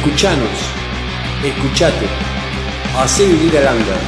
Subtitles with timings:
[0.00, 0.48] Escuchanos,
[1.44, 2.08] escuchate,
[2.96, 3.98] hacé vivir el under.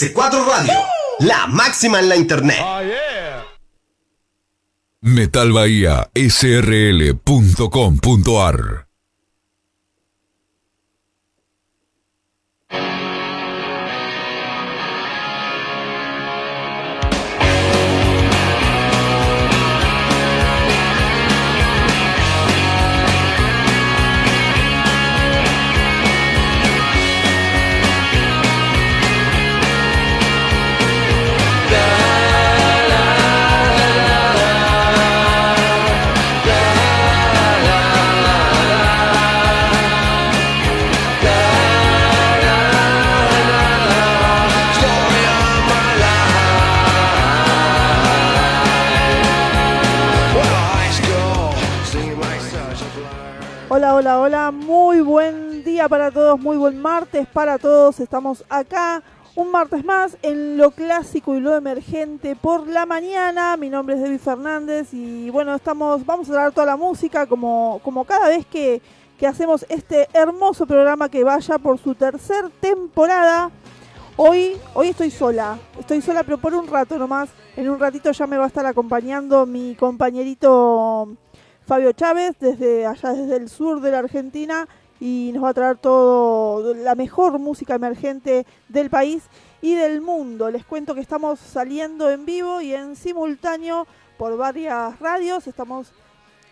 [0.01, 0.73] S4 Radio,
[1.19, 2.59] la máxima en la internet.
[5.01, 7.17] Metal Bahía SRL.com.ar
[53.97, 57.99] hola, hola, muy buen día para todos, muy buen martes para todos.
[57.99, 59.01] Estamos acá
[59.33, 63.57] un martes más en lo clásico y lo emergente por la mañana.
[63.57, 67.81] Mi nombre es Debbie Fernández y bueno, estamos, vamos a dar toda la música como,
[67.83, 68.83] como cada vez que,
[69.17, 73.49] que hacemos este hermoso programa que vaya por su tercer temporada.
[74.15, 77.29] Hoy, hoy estoy sola, estoy sola pero por un rato nomás.
[77.55, 81.17] En un ratito ya me va a estar acompañando mi compañerito
[81.67, 84.69] Fabio Chávez, desde allá desde el sur de la Argentina,
[85.01, 89.23] y nos va a traer todo la mejor música emergente del país
[89.61, 90.49] y del mundo.
[90.49, 93.85] Les cuento que estamos saliendo en vivo y en simultáneo
[94.17, 95.45] por varias radios.
[95.45, 95.91] Estamos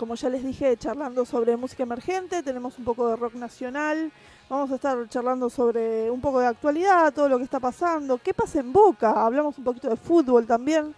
[0.00, 2.42] como ya les dije, charlando sobre música emergente.
[2.42, 4.10] Tenemos un poco de rock nacional.
[4.48, 8.16] Vamos a estar charlando sobre un poco de actualidad, todo lo que está pasando.
[8.16, 9.26] ¿Qué pasa en Boca?
[9.26, 10.94] Hablamos un poquito de fútbol también.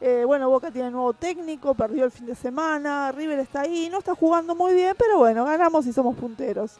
[0.00, 3.10] Eh, bueno, Boca tiene nuevo técnico, perdió el fin de semana.
[3.10, 6.76] River está ahí, no está jugando muy bien, pero bueno, ganamos y somos punteros.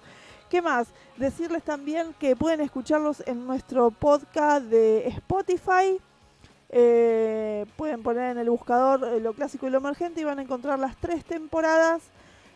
[0.49, 0.87] ¿Qué más?
[1.17, 6.01] Decirles también que pueden escucharlos en nuestro podcast de Spotify.
[6.77, 10.43] Eh, pueden poner en el buscador eh, lo clásico y lo emergente y van a
[10.43, 12.03] encontrar las tres temporadas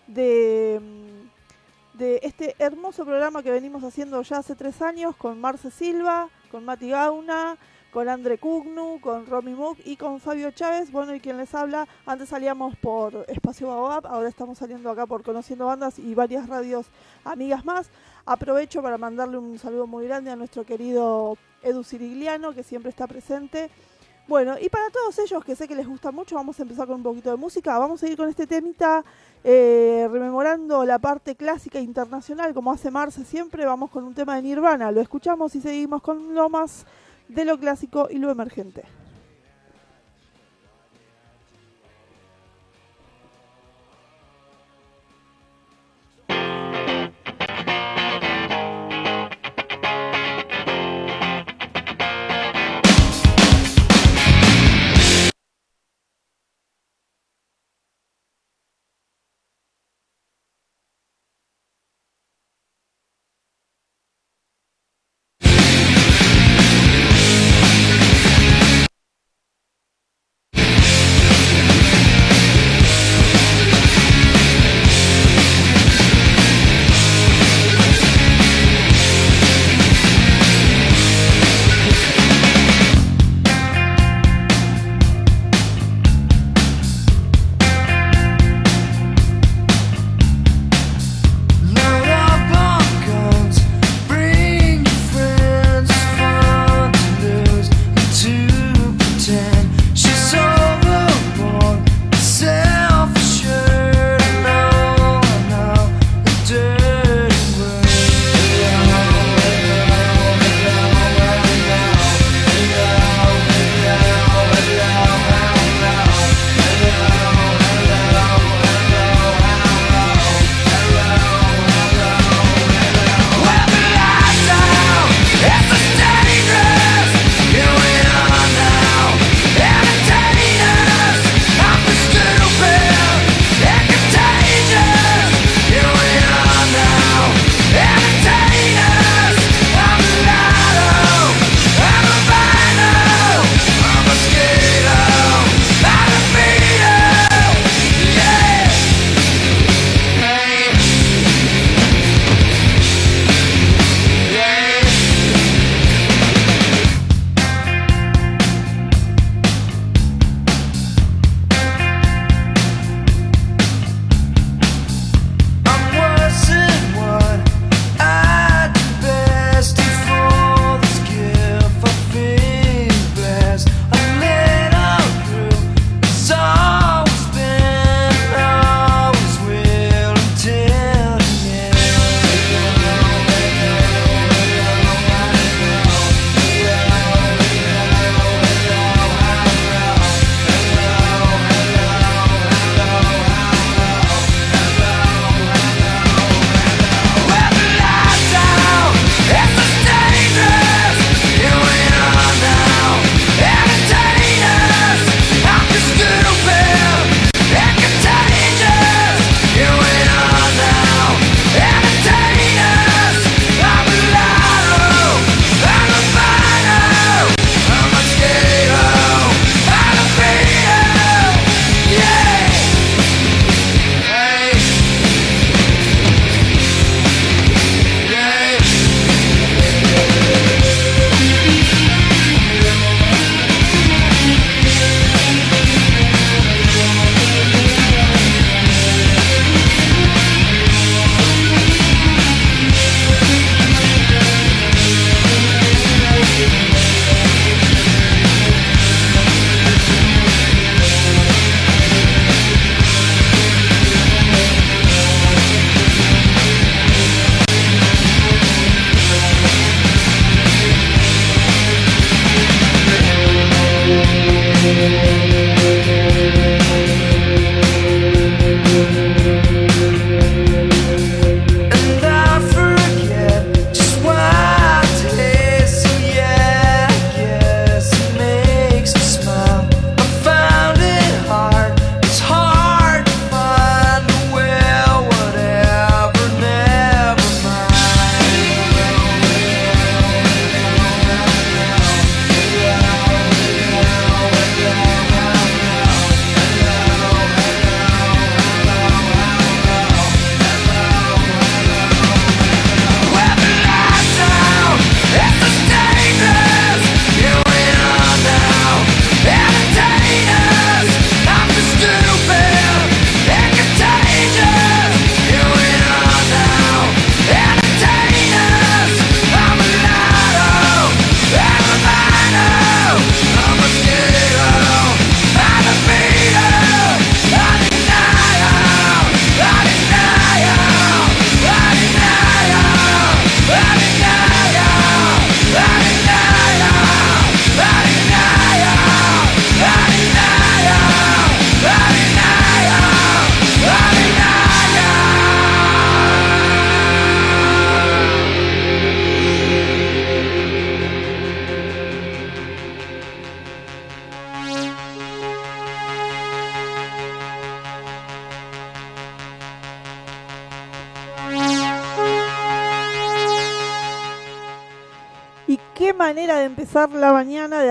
[0.09, 5.71] de, mm, de este hermoso programa que venimos haciendo ya hace tres años con Marce
[5.71, 7.57] Silva, con Mati Gauna,
[7.93, 10.91] con Andre Cugnu, con Romy Mook y con Fabio Chávez.
[10.91, 15.23] Bueno, y quien les habla, antes salíamos por Espacio Baobab, ahora estamos saliendo acá por
[15.23, 16.87] Conociendo Bandas y varias radios
[17.25, 17.89] amigas más.
[18.27, 23.07] Aprovecho para mandarle un saludo muy grande a nuestro querido Edu Cirigliano, que siempre está
[23.07, 23.71] presente.
[24.29, 26.97] Bueno, y para todos ellos que sé que les gusta mucho, vamos a empezar con
[26.97, 27.79] un poquito de música.
[27.79, 29.03] Vamos a ir con este temita,
[29.43, 33.65] eh, rememorando la parte clásica internacional, como hace Marce siempre.
[33.65, 34.93] Vamos con un tema de Nirvana.
[34.93, 36.85] Lo escuchamos y seguimos con lo más
[37.27, 38.85] de lo clásico y lo emergente.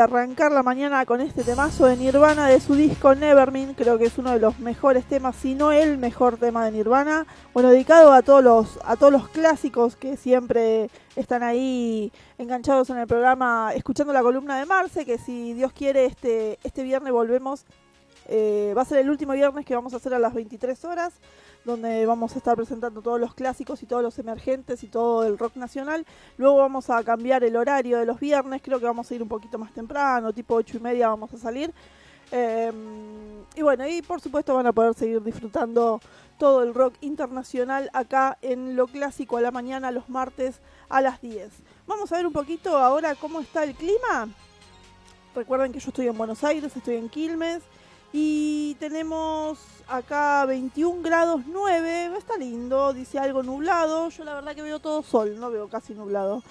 [0.07, 3.75] Arrancar la mañana con este temazo de Nirvana de su disco Nevermind.
[3.75, 7.27] Creo que es uno de los mejores temas, si no el mejor tema de Nirvana.
[7.53, 12.97] Bueno, dedicado a todos los, a todos los clásicos que siempre están ahí enganchados en
[12.97, 17.65] el programa, escuchando la columna de Marce, que si Dios quiere, este, este viernes volvemos.
[18.29, 21.13] Eh, va a ser el último viernes que vamos a hacer a las 23 horas
[21.67, 25.37] donde vamos a estar presentando todos los clásicos y todos los emergentes y todo el
[25.37, 26.05] rock nacional.
[26.37, 29.27] Luego vamos a cambiar el horario de los viernes, creo que vamos a ir un
[29.27, 31.73] poquito más temprano, tipo ocho y media vamos a salir.
[32.31, 35.99] Em, y bueno, y por supuesto van a poder seguir disfrutando
[36.37, 41.21] todo el rock internacional acá en Lo Clásico a la mañana, los martes a las
[41.21, 41.51] 10.
[41.85, 44.29] Vamos a ver un poquito ahora cómo está el clima.
[45.35, 47.61] Recuerden que yo estoy en Buenos Aires, estoy en Quilmes
[48.19, 54.63] y tenemos acá 21 grados 9, está lindo, dice algo nublado, yo la verdad que
[54.63, 56.41] veo todo sol, no veo casi nublado.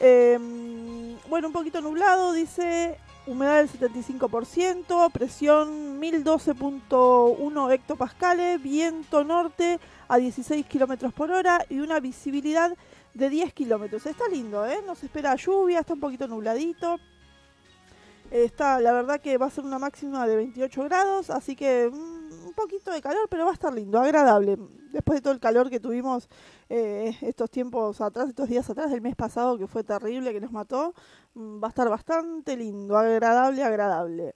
[0.00, 2.96] Em, bueno, un poquito nublado, dice
[3.26, 12.00] humedad del 75%, presión 1012.1 hectopascales, viento norte a 16 kilómetros por hora y una
[12.00, 12.74] visibilidad
[13.12, 14.06] de 10 kilómetros.
[14.06, 14.80] Está lindo, ¿eh?
[14.86, 16.98] No se espera lluvia, está un poquito nubladito.
[18.30, 22.46] Está, la verdad que va a ser una máxima de 28 grados, así que mm,
[22.46, 24.56] un poquito de calor, pero va a estar lindo, agradable.
[24.92, 26.28] Después de todo el calor que tuvimos
[26.68, 30.52] eh, estos tiempos atrás, estos días atrás, del mes pasado, que fue terrible, que nos
[30.52, 30.94] mató,
[31.34, 34.34] mm, va a estar bastante lindo, agradable, agradable.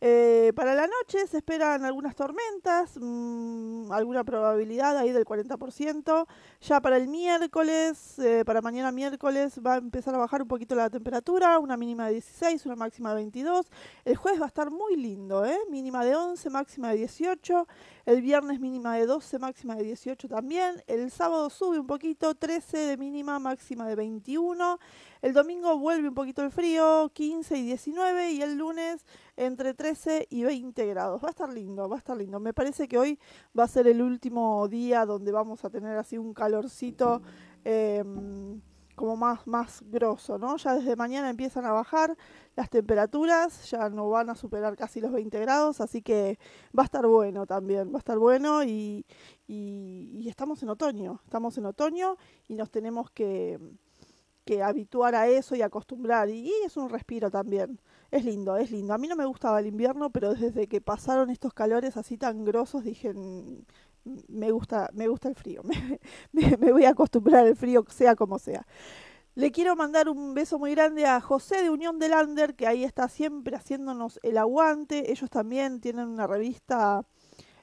[0.00, 6.26] Eh, para la noche se esperan algunas tormentas, mmm, alguna probabilidad ahí del 40%.
[6.60, 10.76] Ya para el miércoles, eh, para mañana miércoles, va a empezar a bajar un poquito
[10.76, 13.66] la temperatura, una mínima de 16, una máxima de 22.
[14.04, 15.58] El jueves va a estar muy lindo, ¿eh?
[15.68, 17.66] mínima de 11, máxima de 18.
[18.08, 20.82] El viernes mínima de 12, máxima de 18 también.
[20.86, 24.78] El sábado sube un poquito, 13 de mínima, máxima de 21.
[25.20, 28.32] El domingo vuelve un poquito el frío, 15 y 19.
[28.32, 29.04] Y el lunes
[29.36, 31.22] entre 13 y 20 grados.
[31.22, 32.40] Va a estar lindo, va a estar lindo.
[32.40, 33.18] Me parece que hoy
[33.56, 37.20] va a ser el último día donde vamos a tener así un calorcito
[37.62, 38.58] em,
[38.98, 40.58] como más, más grosso, ¿no?
[40.58, 42.16] Ya desde mañana empiezan a bajar
[42.56, 46.38] las temperaturas, ya no van a superar casi los 20 grados, así que
[46.76, 49.06] va a estar bueno también, va a estar bueno y,
[49.46, 52.16] y, estamos en otoño, estamos en otoño
[52.48, 53.58] y nos tenemos que,
[54.44, 57.80] que habituar a eso y acostumbrar y, y es un respiro también.
[58.10, 58.94] Es lindo, es lindo.
[58.94, 62.44] A mí no me gustaba el invierno, pero desde que pasaron estos calores así tan
[62.44, 63.64] grosos dije, mm,
[64.28, 65.62] me gusta, me gusta el frío.
[66.32, 68.66] Me, voy a acostumbrar al frío, sea como sea.
[69.34, 72.84] Le quiero mandar un beso muy grande a José de Unión del Lander, que ahí
[72.84, 75.12] está siempre haciéndonos el aguante.
[75.12, 77.04] Ellos también tienen una revista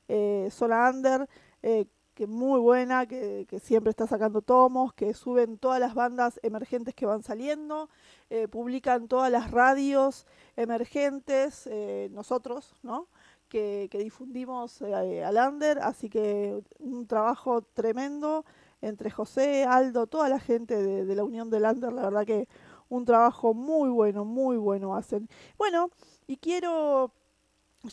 [0.08, 1.28] eh, Sola Under,
[1.62, 1.86] eh,
[2.16, 6.96] que muy buena, que, que, siempre está sacando tomos, que suben todas las bandas emergentes
[6.96, 7.90] que van saliendo,
[8.30, 10.26] eh, publican todas las radios
[10.56, 13.08] emergentes, eh, nosotros, ¿no?
[13.56, 18.44] Que, difundimos eh, al Under, así que un trabajo tremendo
[18.82, 22.50] entre José, Aldo, toda la gente de, la Unión del Under, la verdad que
[22.90, 25.30] un trabajo muy bueno, muy bueno hacen.
[25.58, 25.90] Bueno,
[26.28, 27.14] y quiero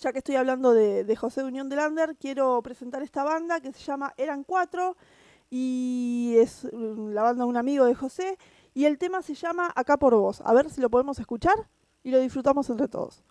[0.01, 3.73] ya que estoy hablando de, José de Unión de Lander, quiero presentar esta banda que
[3.73, 4.97] se llama Eran Cuatro
[5.49, 8.37] y es mm, la banda de un amigo de José
[8.75, 10.41] y el tema se llama Acá por vos.
[10.45, 11.69] A ver si lo podemos escuchar
[12.03, 13.23] y lo disfrutamos entre todos.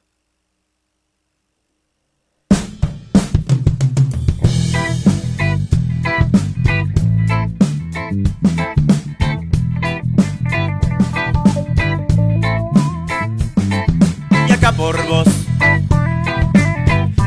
[14.81, 15.27] Por vos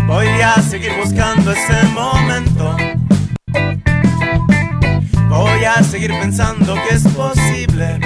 [0.09, 2.77] Voy a seguir buscando ese momento.
[5.29, 8.01] Voy a seguir pensando que es posible.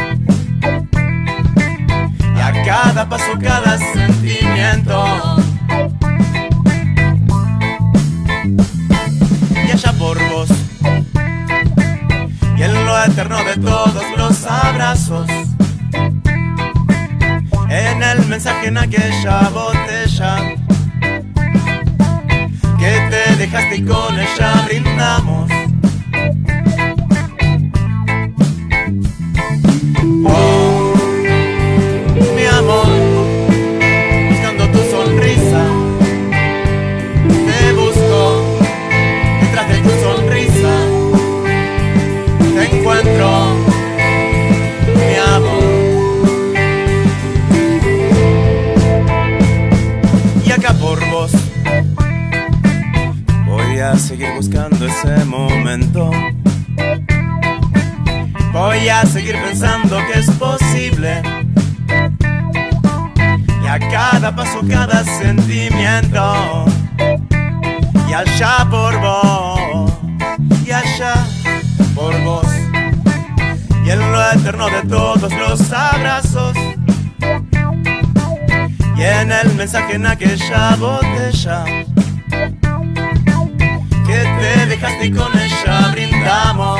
[2.37, 5.05] Y a cada paso, cada sentimiento.
[9.67, 10.51] Y allá por vos.
[12.57, 15.48] Y en lo eterno de todos los abrazos.
[17.71, 20.57] En el mensaje en aquella botella
[22.79, 25.51] que te dejaste y con ella brindamos.
[30.25, 30.58] Oh,
[58.55, 61.21] Voy a seguir pensando que es posible.
[63.91, 66.65] cada paso, cada sentimiento.
[68.09, 69.93] Y allá por vos,
[70.65, 71.27] y allá
[71.95, 72.47] por vos.
[73.85, 76.57] Y en lo eterno de todos los abrazos.
[78.97, 81.88] Y en el mensaje en aquella botella
[84.81, 86.78] dejaste con ella brindamos.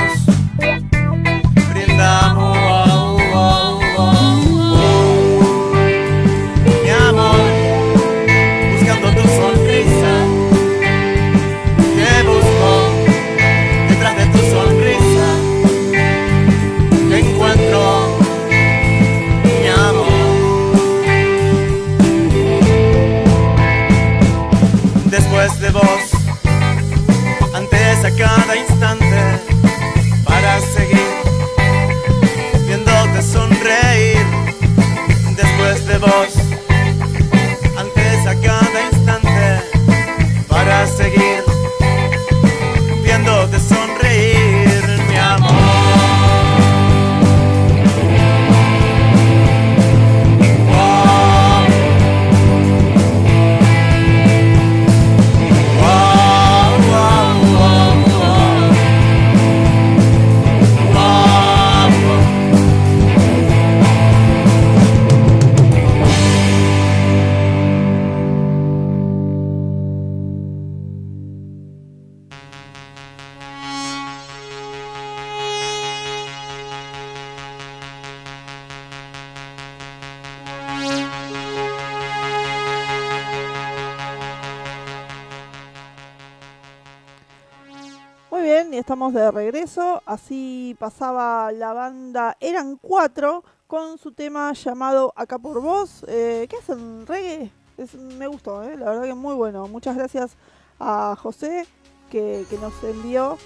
[88.73, 90.03] Y estamos de regreso.
[90.05, 96.05] Así pasaba la banda, eran cuatro, con su tema llamado Acá por Vos.
[96.09, 97.07] Eh, ¿Qué hacen?
[97.07, 97.53] ¿Reggae?
[97.77, 99.69] Es- me gustó, eh, la verdad que muy bueno.
[99.69, 100.37] Muchas gracias
[100.79, 101.67] a José
[102.11, 103.39] que, que nos envió.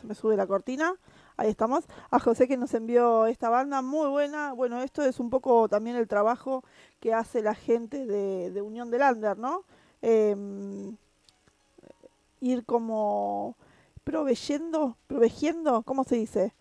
[0.00, 0.94] Se me sube la cortina.
[1.36, 1.84] Ahí estamos.
[2.10, 4.52] A José que nos envió esta banda muy buena.
[4.52, 6.64] Bueno, esto es un poco también el trabajo
[7.00, 9.64] que hace la gente de, Unión del Lander, ¿no?
[10.02, 10.96] Em,
[12.40, 13.56] ir como
[14.08, 16.54] proveyendo, proveyendo, ¿cómo se dice?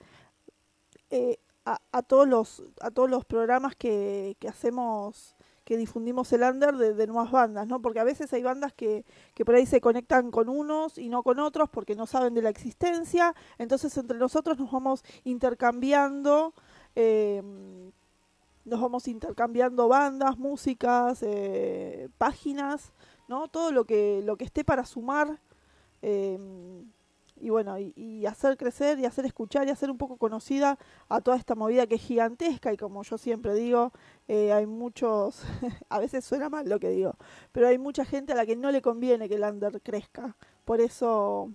[1.10, 6.76] Eh, a, todos los a todos los programas que, que hacemos que difundimos el under
[6.76, 7.82] de, nuevas bandas, ¿no?
[7.82, 11.24] Porque a veces hay bandas que, que por ahí se conectan con unos y no
[11.24, 16.54] con otros porque no saben de la existencia, entonces entre nosotros nos vamos intercambiando,
[16.96, 17.42] eh,
[18.66, 22.92] nos vamos intercambiando bandas, músicas, eh, páginas,
[23.30, 23.48] ¿no?
[23.48, 25.40] Todo lo que, lo que esté para sumar
[27.40, 30.78] y bueno, y, y hacer crecer y hacer escuchar y hacer un poco conocida
[31.10, 33.92] a toda esta movida que es gigantesca y como yo siempre digo,
[34.28, 35.44] eh, hay muchos,
[35.90, 37.16] a veces suena mal lo que digo,
[37.52, 40.82] pero hay mucha gente a la que no le conviene que el under crezca, por
[40.82, 41.52] eso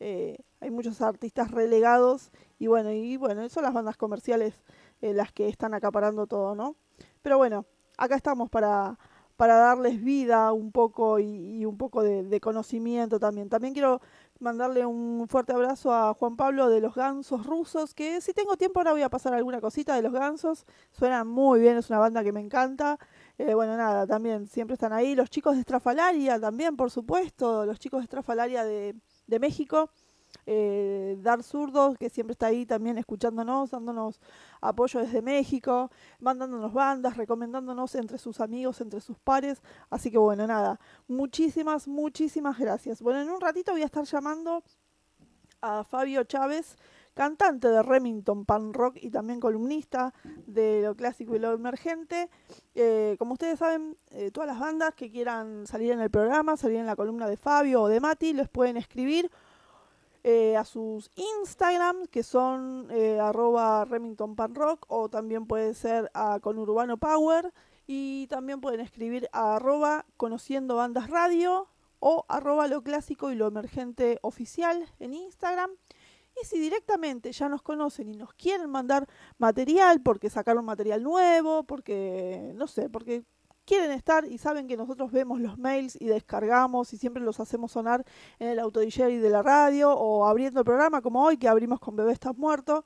[0.00, 4.54] eh, hay muchos artistas relegados y bueno, y bueno, son las bandas comerciales
[5.02, 6.76] eh, las que están acaparando todo, ¿no?
[7.22, 7.66] Pero bueno,
[7.98, 8.98] acá estamos para,
[9.36, 13.48] para darles vida un poco y, un poco de, de conocimiento también.
[13.48, 14.00] También quiero
[14.40, 18.80] mandarle un fuerte abrazo a Juan Pablo de los Gansos Rusos, que si tengo tiempo
[18.80, 22.22] ahora voy a pasar alguna cosita de los Gansos, suenan muy bien, es una banda
[22.24, 22.98] que me encanta.
[23.38, 25.14] Eh, bueno, nada, también siempre están ahí.
[25.14, 28.96] Los chicos de Estrafalaria también, por supuesto, los chicos de Estrafalaria de,
[29.26, 29.90] de México.
[30.48, 34.20] Eh, Dar Zurdos, que siempre está ahí también escuchándonos, dándonos
[34.60, 39.60] apoyo desde México, mandándonos bandas, recomendándonos entre sus amigos, entre sus pares.
[39.90, 43.02] Así que bueno, nada, muchísimas, muchísimas gracias.
[43.02, 44.62] Bueno, en un ratito voy a estar llamando
[45.62, 46.76] a Fabio Chávez,
[47.14, 50.12] cantante de Remington Pan Rock y también columnista
[50.46, 52.28] de lo clásico y lo emergente.
[52.74, 56.76] Eh, como ustedes saben, eh, todas las bandas que quieran salir en el programa, salir
[56.76, 59.30] en la columna de Fabio o de Mati, les pueden escribir
[60.28, 64.34] eh, a sus Instagram, que son eh, arroba Remington
[64.88, 67.54] o también puede ser a Conurbano Power,
[67.86, 71.68] y también pueden escribir a arroba Conociendo Bandas Radio,
[72.00, 75.70] o arroba lo clásico y lo emergente oficial en Instagram.
[76.42, 79.06] Y si directamente ya nos conocen y nos quieren mandar
[79.38, 83.22] material, porque sacaron material nuevo, porque, no sé, porque
[83.66, 87.72] quieren estar y saben que nosotros vemos los mails y descargamos y siempre los hacemos
[87.72, 88.04] sonar
[88.38, 91.80] en el auto DJ de la radio o abriendo el programa como hoy que abrimos
[91.80, 92.84] con Bebé Estás Muerto,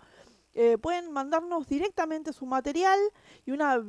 [0.55, 2.99] eh, pueden mandarnos directamente su material
[3.45, 3.85] y una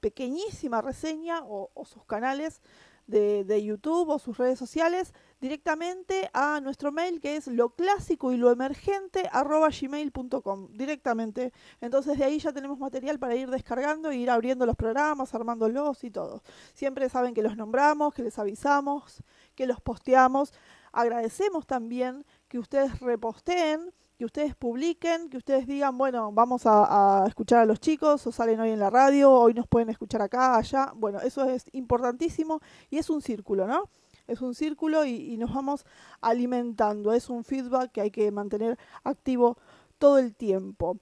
[0.00, 2.60] pequeñísima reseña o, o sus canales
[3.06, 5.12] de, de YouTube o sus redes sociales
[5.44, 11.52] directamente a nuestro mail que es lo clásico y lo emergente gmail.com directamente.
[11.82, 16.02] Entonces de ahí ya tenemos material para ir descargando e ir abriendo los programas, armándolos
[16.02, 16.42] y todo.
[16.72, 19.22] Siempre saben que los nombramos, que les avisamos,
[19.54, 20.54] que los posteamos.
[20.92, 27.58] Agradecemos también que ustedes reposteen que ustedes publiquen, que ustedes digan, bueno, vamos a, escuchar
[27.58, 30.92] a los chicos, o salen hoy en la radio, hoy nos pueden escuchar acá, allá.
[30.94, 33.90] Bueno, eso es importantísimo y es un círculo, ¿no?
[34.26, 35.84] Es un círculo y, nos vamos
[36.20, 37.12] alimentando.
[37.12, 39.58] Es un feedback que hay que mantener activo
[39.98, 40.98] todo el tiempo.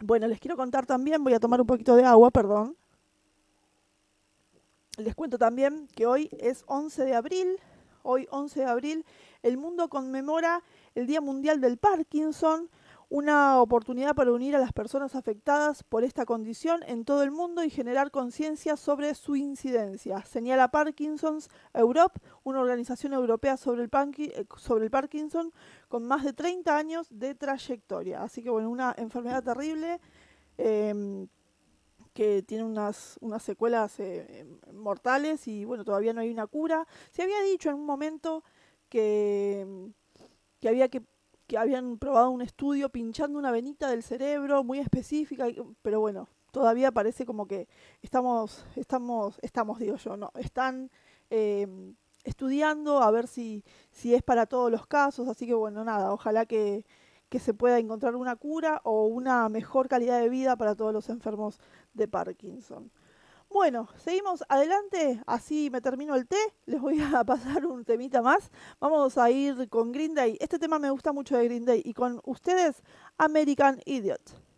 [0.00, 2.76] Bueno, les quiero contar también, voy a tomar un poquito de agua, perdón.
[4.98, 7.58] Les cuento también que hoy es 11 de abril,
[8.02, 9.06] hoy 11 de abril,
[9.42, 10.62] el mundo conmemora
[10.94, 12.68] el Día Mundial del Parkinson,
[13.12, 17.62] una oportunidad para unir a las personas afectadas por esta condición en todo el mundo
[17.62, 20.24] y generar conciencia sobre su incidencia.
[20.24, 25.52] Señala Parkinson's Europe, una organización europea sobre el, eh, Parkinson
[25.88, 28.22] con más de 30 años de trayectoria.
[28.22, 30.00] Así que bueno, una enfermedad terrible
[30.56, 31.28] em,
[32.14, 36.86] que tiene unas, secuelas eh, mortales y bueno, todavía no hay una cura.
[37.10, 38.42] Se había dicho en un momento
[38.88, 39.92] que
[40.62, 41.02] que había que
[41.52, 45.48] que habían probado un estudio pinchando una venita del cerebro muy específica,
[45.82, 47.68] pero bueno, todavía parece como que
[48.00, 50.90] estamos, estamos, estamos, digo yo, no, están
[51.28, 51.66] eh,
[52.24, 56.46] estudiando a ver si, si es para todos los casos, así que bueno, nada, ojalá
[56.46, 56.86] que,
[57.28, 61.10] que se pueda encontrar una cura o una mejor calidad de vida para todos los
[61.10, 61.60] enfermos
[61.92, 62.90] de Parkinson.
[63.52, 68.50] Bueno, seguimos adelante, así me termino el té, les voy a pasar un temita más.
[68.80, 70.38] Vamos a ir con Green Day.
[70.40, 72.82] Este tema me gusta mucho de Green Day y con ustedes
[73.18, 74.51] American Idiot.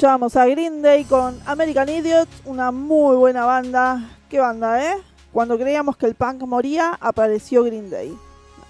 [0.00, 4.08] Escuchábamos a Green Day con American Idiot, una muy buena banda.
[4.30, 4.96] ¿Qué banda, eh?
[5.30, 8.16] Cuando creíamos que el punk moría, apareció Green Day.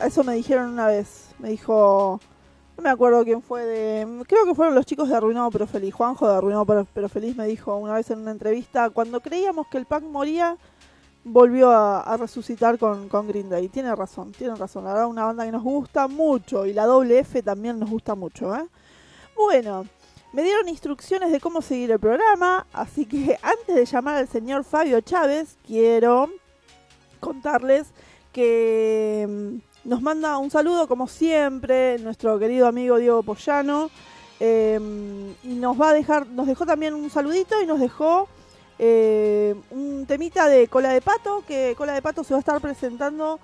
[0.05, 1.29] Eso me dijeron una vez.
[1.39, 2.19] Me dijo,
[2.77, 4.25] no me acuerdo quién fue de...
[4.27, 5.95] Creo que fueron los chicos de Arruinado pero Feliz.
[5.95, 9.79] Juanjo de Arruinado pero, Feliz me dijo una vez en una entrevista, cuando creíamos que
[9.79, 10.57] el punk moría,
[11.23, 13.69] volvió a, a resucitar con, con Green Day.
[13.69, 14.83] Tiene razón, tiene razón.
[14.83, 18.17] La verdad, una banda que nos gusta mucho y la doble F también nos gusta
[18.17, 18.67] mucho, ¿eh?
[19.37, 19.85] Bueno,
[20.33, 24.65] me dieron instrucciones de cómo seguir el programa, así que antes de llamar al señor
[24.65, 26.31] Fabio Chávez, quiero
[27.19, 27.89] contarles
[28.33, 33.91] que mm, nos manda un saludo, como siempre, nuestro querido amigo Diego Pollano.
[34.39, 34.79] eh,
[35.43, 38.29] y nos va a dejar, nos dejó también un saludito y nos dejó
[38.79, 42.59] eh, un temita de Cola de Pato, que Cola de Pato se va a estar
[42.63, 43.39] presentando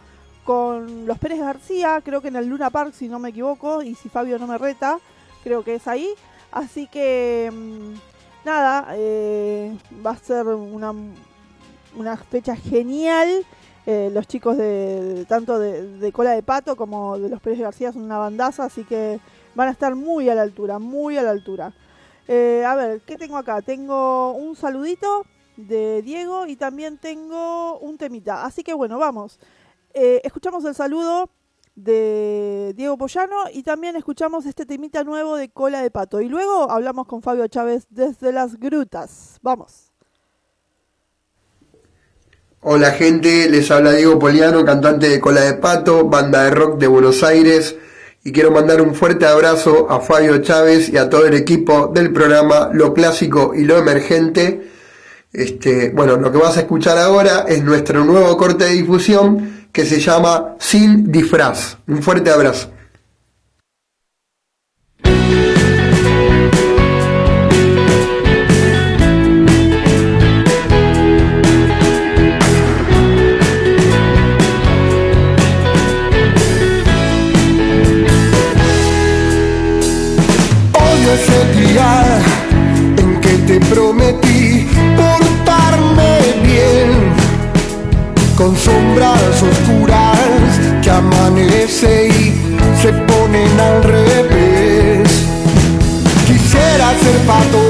[0.44, 3.94] con los Pérez García, creo que en el Luna Park, si no me equivoco, y
[3.96, 4.98] si Fabio no me reta,
[5.44, 6.08] creo que es ahí.
[6.50, 7.94] Así que, mm,
[8.44, 10.94] nada, eh, va a ser una,
[12.30, 13.44] fecha genial.
[13.86, 18.02] Eh, los chicos de tanto de, Cola de Pato como de los Pérez García son
[18.02, 19.20] una bandaza, así que
[19.54, 21.72] van a estar muy a la altura, muy a la altura.
[22.26, 23.62] Eh, a ver, ¿qué tengo acá?
[23.62, 25.24] Tengo un saludito
[25.56, 28.44] de Diego y también tengo un temita.
[28.44, 29.38] Así que bueno, vamos.
[29.94, 31.30] Escuchamos el saludo
[31.76, 36.20] de Diego Pollano y también escuchamos este temita nuevo de Cola de Pato.
[36.20, 39.38] Y luego hablamos con Fabio Chávez desde las grutas.
[39.42, 39.92] Vamos.
[42.60, 46.88] Hola gente, les habla Diego Poliano, cantante de Cola de Pato, banda de rock de
[46.88, 47.76] Buenos Aires,
[48.24, 52.12] y quiero mandar un fuerte abrazo a Fabio Chávez y a todo el equipo del
[52.12, 54.68] programa Lo Clásico y Lo Emergente.
[55.32, 59.84] Este, bueno, lo que vas a escuchar ahora es nuestro nuevo corte de difusión que
[59.84, 61.76] se llama Sin Disfraz.
[61.86, 62.70] Un fuerte abrazo.
[88.36, 92.34] Con sombras oscuras que amanece y
[92.82, 95.08] se ponen al revés.
[96.26, 97.62] Quisiera ser pato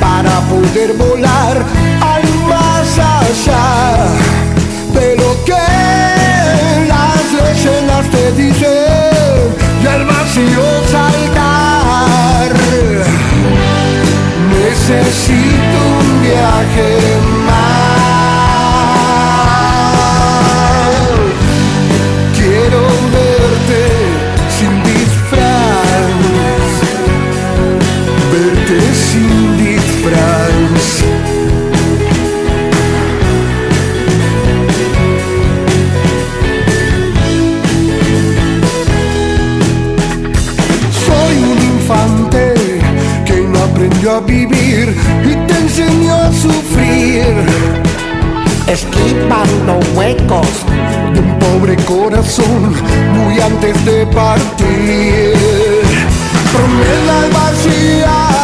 [0.00, 1.56] para poder volar
[2.00, 4.06] al más allá
[4.92, 9.48] de lo que las leyendas te dicen
[9.82, 12.52] y al vacío saltar.
[14.50, 17.33] Necesito un viaje
[51.64, 52.74] pobre corazón
[53.14, 55.32] muy antes de partir.
[56.52, 58.43] Promesas vacías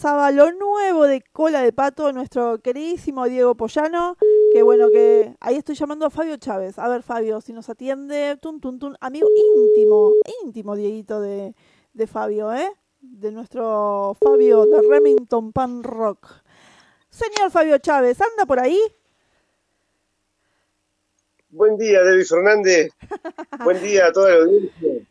[0.00, 4.16] pasaba lo nuevo de Cola de Pato, nuestro queridísimo Diego Pollano,
[4.50, 6.78] que bueno, que ahí estoy llamando a Fabio Chávez.
[6.78, 11.54] A ver, Fabio, si nos atiende, tun, tun, tun, amigo íntimo, íntimo Dieguito de,
[11.92, 12.72] de Fabio, ¿eh?
[13.02, 16.28] De nuestro Fabio de Remington Pan Rock.
[17.10, 18.80] Señor Fabio Chávez, ¿anda por ahí?
[21.50, 22.90] Buen día, David Fernández.
[23.62, 25.06] Buen día a toda la audiencia.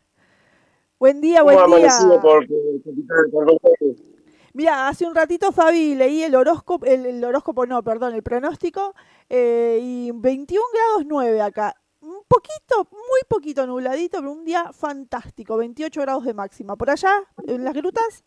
[0.98, 2.20] Buen día, ¿Cómo ha buen día.
[2.20, 2.44] por?
[4.52, 8.94] Mira, hace un ratito, Fabi, leí el horóscopo, el, el horóscopo no, perdón, el pronóstico,
[9.28, 11.74] eh, y 21 grados 9 acá.
[12.00, 16.74] Un poquito, muy poquito nubladito, pero un día fantástico, 28 grados de máxima.
[16.76, 17.12] ¿Por allá,
[17.46, 18.24] en las grutas?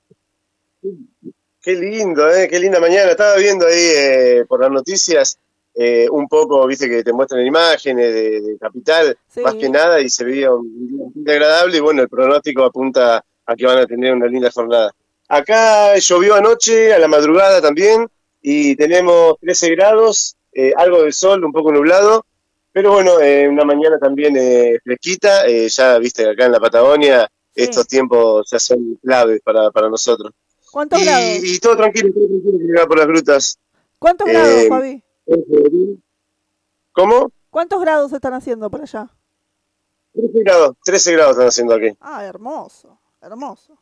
[1.62, 2.48] Qué lindo, ¿eh?
[2.50, 3.12] Qué linda mañana.
[3.12, 5.40] Estaba viendo ahí eh, por las noticias
[5.76, 9.42] eh, un poco, viste que te muestran imágenes de, de Capital, Sí.
[9.42, 13.24] más que nada, y se veía un día bastante agradable y bueno, el pronóstico apunta
[13.46, 14.94] a que van a tener una linda jornada.
[15.36, 18.08] Acá llovió anoche, a la madrugada también,
[18.42, 22.26] y tenemos 13 grados, eh, algo de sol, un poco nublado,
[22.72, 27.62] pero bueno, eh, una mañana también eh, fresquita, ya viste acá en la Patagonia, Sí.
[27.64, 30.34] estos tiempos ya son claves para, para nosotros.
[30.72, 31.44] ¿Cuántos Y, grados?
[31.44, 33.60] y todo tranquilo, todo tranquilo que por las grutas.
[34.00, 35.04] ¿Cuántos grados, Fabi?
[36.92, 37.32] ¿Cómo?
[37.52, 39.08] ¿Cuántos grados están haciendo por allá?
[40.14, 41.90] 13 grados, 13 grados están haciendo aquí.
[42.02, 43.78] Ah, hermoso, hermoso.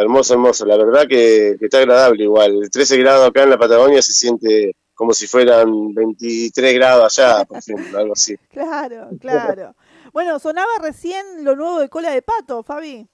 [0.00, 0.64] Hermoso, hermoso.
[0.66, 2.68] La verdad que, que está agradable igual.
[2.70, 7.58] 13 grados acá en la Patagonia se siente como si fueran 23 grados allá, por
[7.58, 8.36] ejemplo, algo así.
[8.50, 9.74] Claro, claro.
[10.12, 13.06] Bueno, sonaba recién lo nuevo de Cola de Pato, Fabi.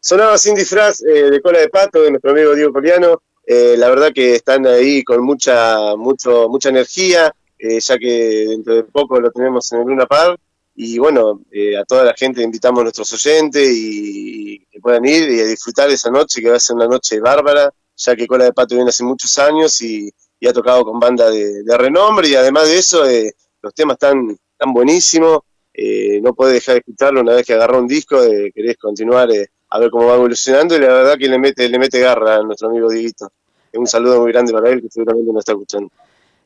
[0.00, 3.22] Sonaba sin disfraz eh, de cola de pato de nuestro amigo Diego Coliano.
[3.46, 8.74] Eh, la verdad que están ahí con mucha, mucho, mucha energía, eh, ya que dentro
[8.74, 10.38] de poco lo tenemos en el Luna Park.
[10.74, 15.30] Y bueno, eh, a toda la gente invitamos a nuestros oyentes y, que puedan ir
[15.30, 18.44] y a disfrutar esa noche, que va a ser una noche bárbara, ya que Cola
[18.44, 20.12] de Pato viene hace muchos años y,
[20.46, 22.28] ha tocado con banda de, renombre.
[22.28, 25.40] Y además de eso, eh, los temas están tan buenísimos.
[25.72, 29.30] eh, no puedes dejar de escucharlo una vez que agarró un disco, eh, querés continuar
[29.32, 32.36] eh, a ver cómo va evolucionando y la verdad que le mete, le mete garra
[32.36, 33.32] a nuestro amigo Dieguito.
[33.72, 35.90] Un saludo muy grande para él que seguramente nos está escuchando.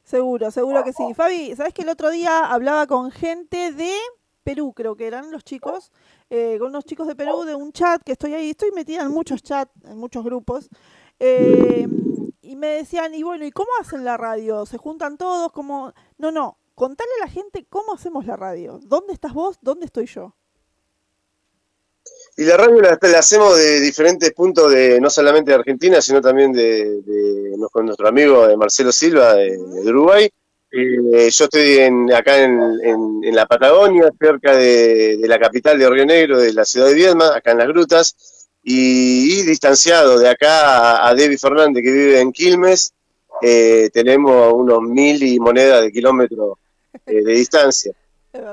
[0.02, 1.12] Seguro, seguro que sí.
[1.14, 3.92] Fabi, ¿sabes que el otro día hablaba con gente de
[4.49, 5.92] Perú, creo que eran los chicos,
[6.30, 9.11] eh, con unos chicos de Perú de un chat que estoy ahí, estoy metida en
[9.11, 10.70] muchos chats, en muchos grupos,
[11.20, 11.86] eh,
[12.40, 14.64] y me decían, y bueno, ¿y cómo hacen la radio?
[14.64, 15.53] ¿Se juntan todos?
[15.53, 15.92] ¿Cómo?
[16.16, 18.80] No, no, contale a la gente cómo hacemos la radio.
[18.82, 19.59] ¿Dónde estás vos?
[19.61, 20.34] ¿Dónde estoy yo?
[22.38, 26.53] Y la radio la, hacemos de diferentes puntos, de no solamente de Argentina, sino también
[26.53, 30.30] de, de- con nuestro amigo de Marcelo Silva de, de Uruguay.
[30.70, 35.78] Eh, yo estoy en, acá en, en- en la Patagonia, cerca de, de la capital
[35.78, 40.18] de Río Negro, de la ciudad de Viedma, acá en las grutas, y, y distanciado
[40.18, 42.92] de acá a, a Debbie Fernández, que vive en Quilmes,
[43.40, 46.58] eh, tenemos unos mil y monedas de kilómetros
[47.06, 47.92] eh, de distancia.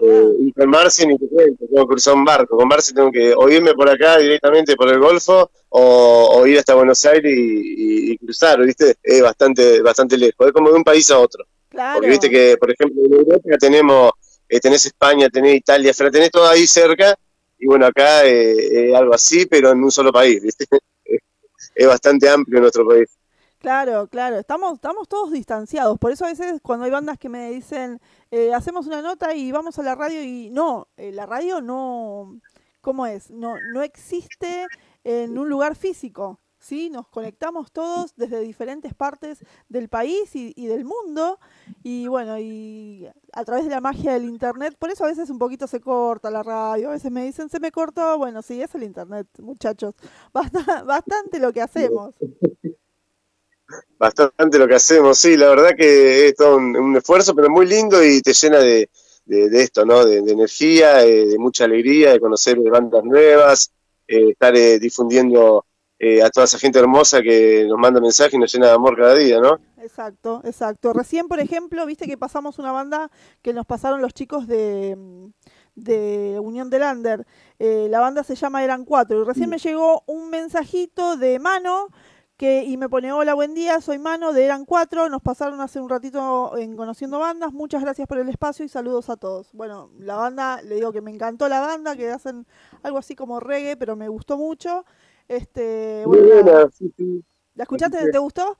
[0.01, 2.57] Eh, y con Marci ni te cuento, tengo que cruzar un barco.
[2.57, 6.57] Con Marci tengo que o irme por acá directamente por el Golfo o, o ir
[6.57, 8.95] hasta Buenos Aires y, y- y cruzar, ¿viste?
[9.03, 11.45] Es bastante, bastante lejos, es como de un país a otro.
[11.76, 11.95] Claro.
[11.95, 14.11] Porque viste que, por ejemplo, en Europa tenemos,
[14.49, 17.15] eh, tenés España, tenés Italia, tenés todo ahí cerca,
[17.57, 20.65] y bueno, acá eh, algo así, pero en un solo país, ¿viste?
[21.76, 23.09] es bastante amplio nuestro país.
[23.59, 25.97] Claro, claro, estamos, estamos todos distanciados.
[25.97, 27.99] Por eso a veces cuando hay bandas que me dicen,
[28.30, 32.39] eh, hacemos una nota y vamos a la radio y no, eh, la radio no,
[32.82, 33.32] ¿cómo es?
[33.32, 34.67] No, no existe
[35.03, 36.89] en un lugar físico, ¿sí?
[36.89, 39.39] Nos conectamos todos desde diferentes partes
[39.70, 41.39] del país y, del mundo
[41.84, 45.38] y bueno, y a través de la magia del internet, por eso a veces un
[45.39, 48.74] poquito se corta la radio, a veces me dicen, se me cortó, bueno, sí, es
[48.76, 49.93] el internet, muchachos,
[50.34, 52.16] Basta- bastante lo que hacemos.
[53.97, 57.66] bastante lo que hacemos, sí, la verdad que es todo un, un esfuerzo, pero muy
[57.66, 58.89] lindo y te llena de,
[59.26, 60.05] de, de esto, ¿no?
[60.05, 63.72] De, de energía, eh, de mucha alegría, de conocer bandas nuevas,
[64.07, 65.66] eh, estar eh, difundiendo
[66.00, 68.98] eh, a toda esa gente hermosa que nos manda mensajes y nos llena de amor
[68.98, 69.60] cada día, ¿no?
[69.78, 70.93] Exacto, exacto.
[70.93, 73.10] Recién, por ejemplo, viste que pasamos una banda
[73.41, 74.98] que nos pasaron los chicos de,
[75.76, 77.26] de Unión de Lander.
[77.60, 79.22] Eh, la banda se llama Eran Cuatro.
[79.22, 81.88] Y recién me llegó un mensajito de Mano
[82.36, 85.08] que, y me pone, hola, buen día, soy Mano de Eran Cuatro.
[85.08, 87.54] Nos pasaron hace un ratito en Conociendo Bandas.
[87.54, 89.54] Muchas gracias por el espacio y saludos a todos.
[89.54, 92.46] Bueno, la banda, le digo que me encantó la banda, que hacen
[92.84, 94.84] algo así como reggae, pero me gustó mucho.
[95.28, 96.53] Este, Muy bueno, nada.
[96.53, 97.23] buena, sí, sí.
[97.55, 98.11] ¿La escuchaste?
[98.11, 98.57] ¿Te gustó?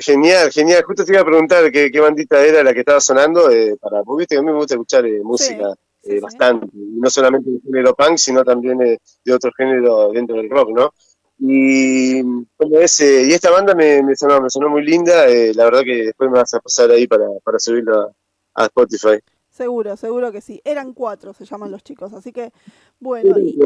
[0.00, 0.84] Genial, genial.
[0.84, 4.02] Justo te iba a preguntar qué, qué bandita era la que estaba sonando, eh, para,
[4.04, 6.68] porque viste que a mí me gusta escuchar eh, música sí, eh, bastante.
[6.72, 10.92] No solamente del género punk, sino también eh, de otro género dentro del rock, ¿no?
[11.38, 12.22] Y,
[12.56, 16.04] como ese, y esta banda me, me, sonó, me sonó muy linda, la verdad que
[16.04, 18.12] después me vas a pasar ahí para, para subirlo a,
[18.54, 19.18] a Spotify.
[19.48, 20.60] Seguro, seguro que sí.
[20.64, 22.52] Eran cuatro, se llaman los chicos, así que
[22.98, 23.38] bueno.
[23.38, 23.58] Y,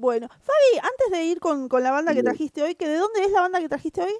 [0.00, 3.24] bueno, Fabi, antes de ir con, con la banda que trajiste hoy, que ¿de dónde
[3.24, 4.14] es la banda que trajiste hoy?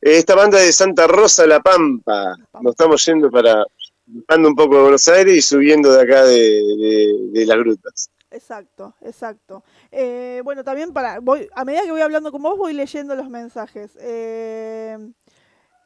[0.00, 2.36] Esta banda de Santa Rosa La Pampa.
[2.60, 3.64] Nos estamos yendo para,
[4.06, 8.10] bajando un poco de Buenos Aires y subiendo de acá de, de, de las grutas.
[8.30, 9.62] Exacto, exacto.
[9.90, 13.28] Eh, bueno, también para, voy, a medida que voy hablando con vos, voy leyendo los
[13.28, 13.96] mensajes.
[14.00, 14.96] Eh,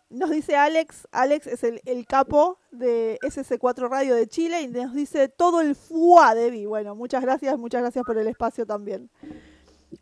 [0.09, 4.95] nos dice Alex, Alex es el, el, capo de SC4 Radio de Chile y nos
[4.95, 6.67] dice todo el FUA, Debbie.
[6.67, 9.11] Bueno, muchas gracias, muchas gracias por el espacio también.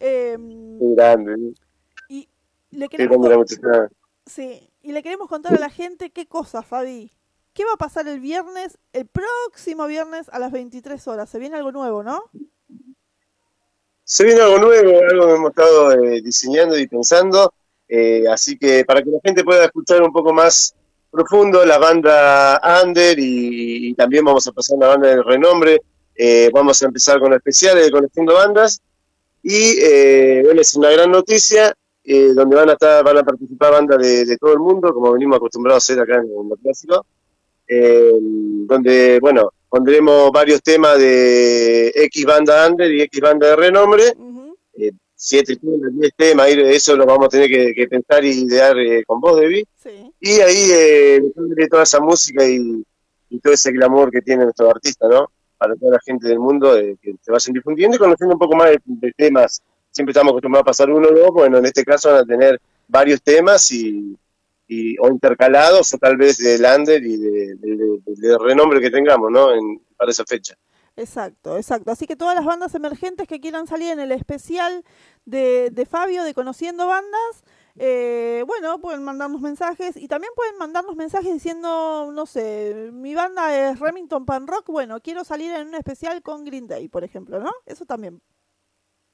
[0.00, 1.54] Eh, grande.
[2.08, 2.28] Y
[2.70, 3.56] le queremos,
[4.26, 7.10] sí, y le queremos contar a la gente qué cosa, Fabi.
[7.52, 11.30] ¿Qué va a pasar el viernes, el próximo viernes a las 23 horas?
[11.30, 12.24] Se viene algo nuevo, ¿no?
[14.02, 17.54] Se viene algo nuevo, algo que hemos estado eh, diseñando y pensando.
[17.88, 20.74] Eh, así que para que la gente pueda escuchar un poco más
[21.10, 25.80] profundo la banda Under y, también vamos a pasar una banda de renombre.
[26.16, 28.80] Eh, vamos a empezar con especiales de Conectando Bandas.
[29.42, 31.74] Y eh, es una gran noticia
[32.34, 35.36] donde van a estar, van a participar bandas de, de, todo el mundo, como venimos
[35.36, 37.06] acostumbrados a hacer acá en, en lo clásico.
[38.66, 44.04] donde, bueno, pondremos varios temas de X banda Under y X banda de renombre.
[45.16, 49.04] Siete temas, diez temas, eso lo vamos a tener que, que pensar y idear eh,
[49.06, 49.64] con vos, Debbie.
[49.82, 50.12] Sí.
[50.20, 51.22] Y ahí eh,
[51.70, 52.84] toda esa música y,
[53.30, 55.30] y, todo ese glamour que tiene nuestro artista, ¿no?
[55.56, 58.56] Para toda la gente del mundo, eh, que se vayan difundiendo y conociendo un poco
[58.56, 59.62] más de, de, temas.
[59.90, 62.60] Siempre estamos acostumbrados a pasar uno o dos, bueno, en este caso van a tener
[62.88, 64.16] varios temas y,
[64.66, 69.30] y o intercalados o tal vez de Lander y de, de, de renombre que tengamos,
[69.30, 69.54] ¿no?
[69.54, 70.54] En, para esa fecha.
[70.96, 71.90] Exacto, exacto.
[71.90, 74.84] Así que todas las bandas emergentes que quieran salir en el especial
[75.24, 77.44] de, de Fabio de Conociendo Bandas,
[77.76, 83.70] eh, bueno, pueden mandarnos mensajes y también pueden mandarnos mensajes diciendo, no sé, mi banda
[83.70, 87.40] es Remington Pan Rock, bueno, quiero salir en un especial con Green Day, por ejemplo,
[87.40, 87.50] ¿no?
[87.66, 88.20] Eso también.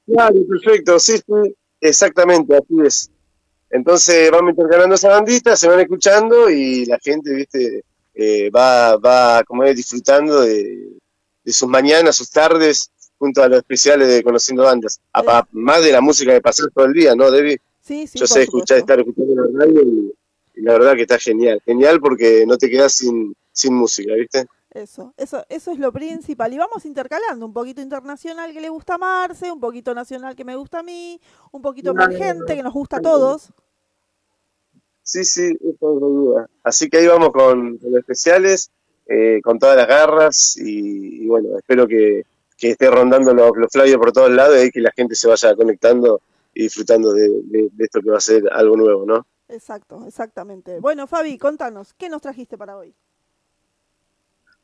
[0.05, 3.11] Claro, perfecto, sí, sí, exactamente, así es.
[3.71, 9.43] Entonces vamos intercalando esa bandita, se van escuchando y la gente, viste, eh, va, va,
[9.45, 11.00] como es, disfrutando de
[11.43, 14.99] de sus mañanas, sus tardes, junto a los especiales de Conociendo Bandas.
[15.13, 17.59] A, a, más de la música que pasó todo el día, ¿no, Debbie?
[17.81, 18.17] Sí, sí.
[18.17, 20.13] Yo sé escuchar, estar escuchando la radio y,
[20.55, 21.61] y, la verdad que está genial.
[21.65, 24.47] Genial porque no te quedas sin, sin música, ¿viste?
[24.71, 26.53] Eso, eso, eso es lo principal.
[26.53, 30.45] Y vamos intercalando un poquito internacional que le gusta a Marce, un poquito nacional que
[30.45, 31.19] me gusta a mí,
[31.51, 33.51] un poquito emergente que nos gusta a todos.
[35.03, 36.49] Sí, sí, es la duda.
[36.63, 38.71] Así que ahí vamos con los especiales
[39.07, 42.23] eh, con todas las garras y, y bueno, espero que,
[42.57, 45.55] que esté rondando los, los, flyers por todos lados y que la gente se vaya
[45.55, 46.21] conectando
[46.53, 49.25] y disfrutando de, de, de, esto que va a ser algo nuevo, ¿no?
[49.49, 50.79] Exacto, exactamente.
[50.79, 52.93] Bueno, Fabi, contanos, ¿qué nos trajiste para hoy?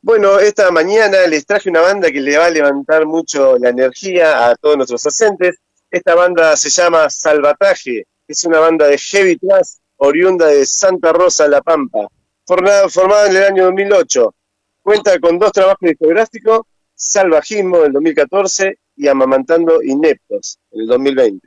[0.00, 4.48] Bueno, esta mañana les traje una banda que le va a levantar mucho la energía
[4.48, 5.56] a todos nuestros docentes.
[5.90, 11.48] Esta banda se llama Salvataje, es una banda de heavy thrash oriunda de Santa Rosa,
[11.48, 12.08] La Pampa
[12.48, 14.34] formada, en el año 2008.
[14.82, 16.62] Cuenta con dos trabajos discográficos,
[16.94, 21.46] Salvajismo del 2014 y Amamantando Ineptos en el 2020.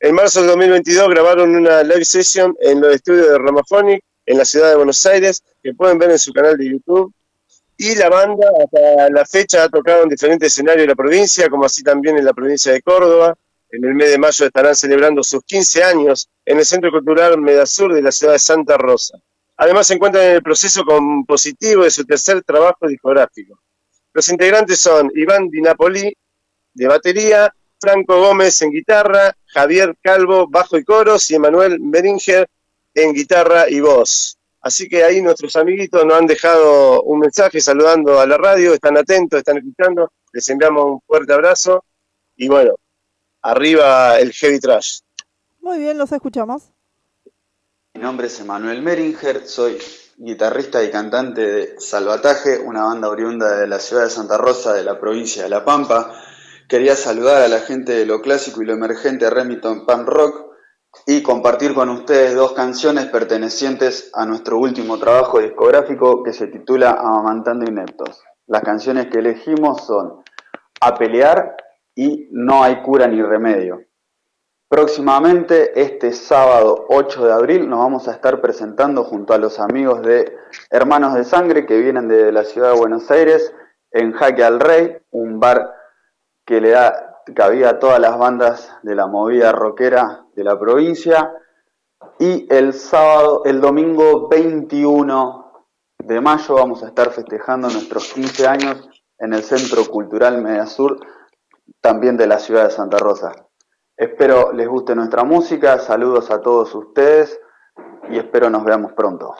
[0.00, 4.44] En marzo del 2022 grabaron una live session en los estudios de Ramaphonic en la
[4.44, 7.12] ciudad de Buenos Aires, que pueden ver en su canal de YouTube.
[7.78, 11.64] Y la banda hasta la fecha ha tocado en diferentes escenarios de la provincia, como
[11.64, 13.34] así también en la provincia de Córdoba.
[13.70, 17.94] En el mes de mayo estarán celebrando sus 15 años en el Centro Cultural Medasur
[17.94, 19.18] de la ciudad de Santa Rosa.
[19.62, 23.60] Además se encuentran en el proceso compositivo de su tercer trabajo discográfico.
[24.12, 26.12] Los integrantes son Iván Di Napoli,
[26.74, 32.48] de batería, Franco Gómez en guitarra, Javier Calvo, bajo y coros, y Emanuel Beringer
[32.92, 34.36] en guitarra y voz.
[34.62, 38.96] Así que ahí nuestros amiguitos nos han dejado un mensaje saludando a la radio, están
[38.98, 41.84] atentos, están escuchando, les enviamos un fuerte abrazo
[42.34, 42.74] y bueno,
[43.40, 45.02] arriba el heavy trash.
[45.60, 46.72] Muy bien, los escuchamos.
[47.94, 49.76] Mi nombre es Emanuel Meringer, soy
[50.16, 54.82] guitarrista y cantante de Salvataje, una banda oriunda de la ciudad de Santa Rosa, de
[54.82, 56.10] la provincia de La Pampa.
[56.70, 60.54] Quería saludar a la gente de lo clásico y lo emergente Remington Pan Rock
[61.06, 66.92] y compartir con ustedes dos canciones pertenecientes a nuestro último trabajo discográfico que se titula
[66.92, 68.22] Amamantando Ineptos.
[68.46, 70.22] Las canciones que elegimos son
[70.80, 71.56] A Pelear
[71.94, 73.80] y No hay cura ni remedio.
[74.72, 80.00] Próximamente, este sábado 8 de abril, nos vamos a estar presentando junto a los amigos
[80.00, 80.34] de
[80.70, 83.54] Hermanos de Sangre que vienen de la ciudad de Buenos Aires
[83.90, 85.74] en Jaque al Rey, un bar
[86.46, 91.34] que le da cabida a todas las bandas de la movida rockera de la provincia.
[92.18, 95.66] Y el sábado, el domingo 21
[95.98, 100.98] de mayo vamos a estar festejando nuestros 15 años en el Centro Cultural Mediasur,
[101.82, 103.34] también de la ciudad de Santa Rosa.
[104.02, 107.40] Espero les guste nuestra música, saludos a todos ustedes
[108.10, 109.36] y espero nos veamos pronto.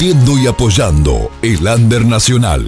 [0.00, 2.64] Difundiendo y apoyando el Under Nacional.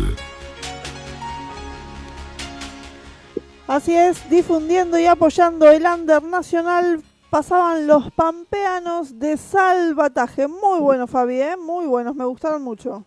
[3.67, 10.47] Así es, difundiendo y apoyando el under nacional pasaban los pampeanos de salvataje.
[10.47, 11.57] Muy buenos, Fabi, ¿eh?
[11.57, 13.03] muy buenos, me gustaron mucho.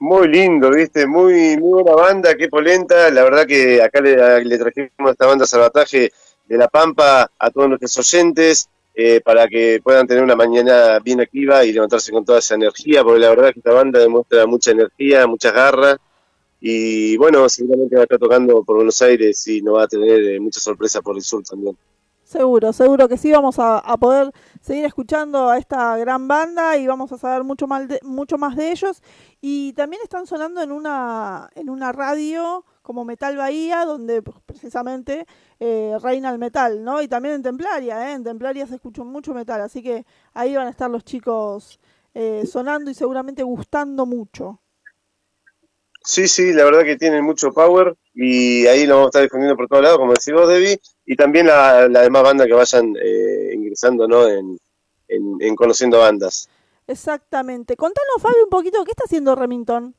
[0.00, 3.12] Muy lindo, viste, muy, muy buena banda, qué polenta.
[3.12, 6.10] La verdad que acá le, le trajimos esta banda Salvataje
[6.48, 8.68] de La Pampa a todos nuestros oyentes
[9.00, 13.04] eh, para que puedan tener una mañana bien activa y levantarse con toda esa energía,
[13.04, 15.98] porque la verdad que esta banda demuestra mucha energía, muchas garras
[16.60, 20.24] y bueno, seguramente va a estar tocando por Buenos Aires y nos va a tener
[20.24, 21.78] eh, muchas sorpresas por el sur también.
[22.24, 26.88] Seguro, seguro que sí, vamos a, a, poder seguir escuchando a esta gran banda y
[26.88, 29.00] vamos a saber mucho más de, mucho más de ellos.
[29.40, 35.26] Y también están sonando en una, en una radio como Metal Bahía, donde pues, precisamente
[35.60, 37.02] eh, reina el metal, ¿no?
[37.02, 38.14] Y también en Templaria, ¿eh?
[38.14, 40.04] En Templaria se escucha mucho metal, así que
[40.34, 41.80] ahí van a estar los chicos
[42.14, 44.60] eh, sonando y seguramente gustando mucho.
[46.04, 49.56] Sí, sí, la verdad que tienen mucho power y ahí lo vamos a estar difundiendo
[49.56, 52.94] por todos lados, como decís vos, Debbie, y también la, la demás banda que vayan
[52.96, 54.26] eh, ingresando ¿no?
[54.26, 54.58] En,
[55.08, 56.48] en, en, conociendo bandas.
[56.86, 57.76] Exactamente.
[57.76, 59.94] Contanos, Fabio, un poquito, ¿qué está haciendo Remington?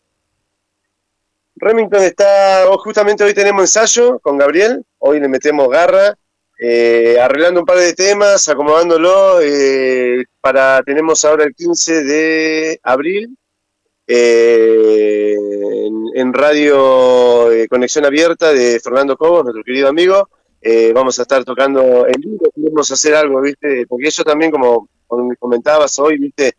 [1.60, 6.16] Remington está, justamente hoy tenemos ensayo con Gabriel, hoy le metemos garra,
[6.58, 13.38] eh, arreglando un par de temas, acomodándolo, eh, para, tenemos ahora el 15 de abril,
[14.08, 20.30] eh, en, en, Radio eh, Conexión Abierta de Fernando Cobos, nuestro querido amigo.
[20.94, 23.86] Vamos a estar tocando en vivo, queremos hacer algo, ¿viste?
[23.88, 24.90] Porque eso también, como,
[25.40, 26.56] comentabas hoy, ¿viste?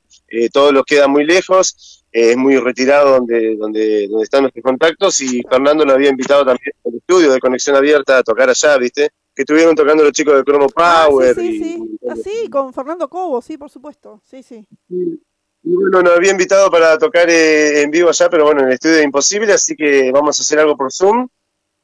[0.53, 5.43] Todo lo queda muy lejos, es muy retirado donde, donde, donde están nuestros contactos y
[5.49, 9.11] Fernando nos había invitado también al estudio de Conexión Abierta a tocar allá, ¿viste?
[9.35, 11.37] Que estuvieron tocando los chicos de Chromo Power.
[11.39, 11.99] Ah, sí, sí, sí.
[12.03, 14.21] y, Así, con Fernando Cobos, sí, por supuesto.
[14.29, 14.67] Sí, sí.
[14.89, 15.21] Y,
[15.63, 18.75] y bueno, nos había invitado para tocar eh, en vivo allá, pero bueno, en el
[18.75, 21.29] estudio es imposible, así que vamos a hacer algo por Zoom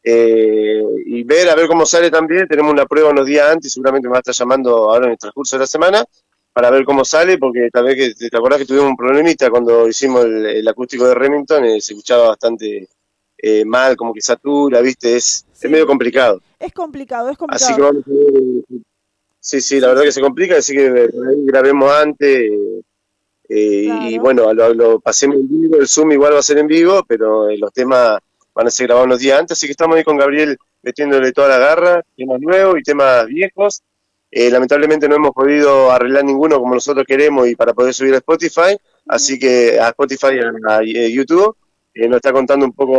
[0.03, 2.49] eh, y ver a ver cómo sale también.
[2.49, 5.19] Tenemos una prueba unos días antes, seguramente me va a estar llamando ahora en el
[5.19, 6.05] transcurso de la semana
[6.57, 9.87] para ver cómo sale, porque tal vez que te acordás que tuvimos un problemita cuando
[9.87, 12.89] hicimos el, el acústico de Remington, eh, se escuchaba bastante
[13.37, 15.67] eh, mal, como que satura, viste, es, sí.
[15.67, 16.41] es medio complicado.
[16.59, 17.63] Es complicado, es complicado.
[17.63, 18.81] Así que vamos a ver,
[19.39, 22.51] sí, sí, la verdad que se complica, así que ahí grabemos antes.
[23.51, 24.09] Eh, claro.
[24.09, 27.05] Y bueno, lo, lo, pasemos en vivo, el Zoom igual va a ser en vivo,
[27.07, 28.19] pero eh, los temas
[28.55, 31.49] van a ser grabados unos días antes, así que estamos ahí con Gabriel metiéndole toda
[31.49, 33.83] la garra, temas nuevos y temas viejos.
[34.39, 38.19] Eh, lamentablemente no hemos podido arreglar ninguno como nosotros queremos y para poder subir a
[38.19, 38.77] Spotify,
[39.07, 41.57] así que a Spotify, a, a YouTube,
[41.95, 42.99] eh, nos está contando un poco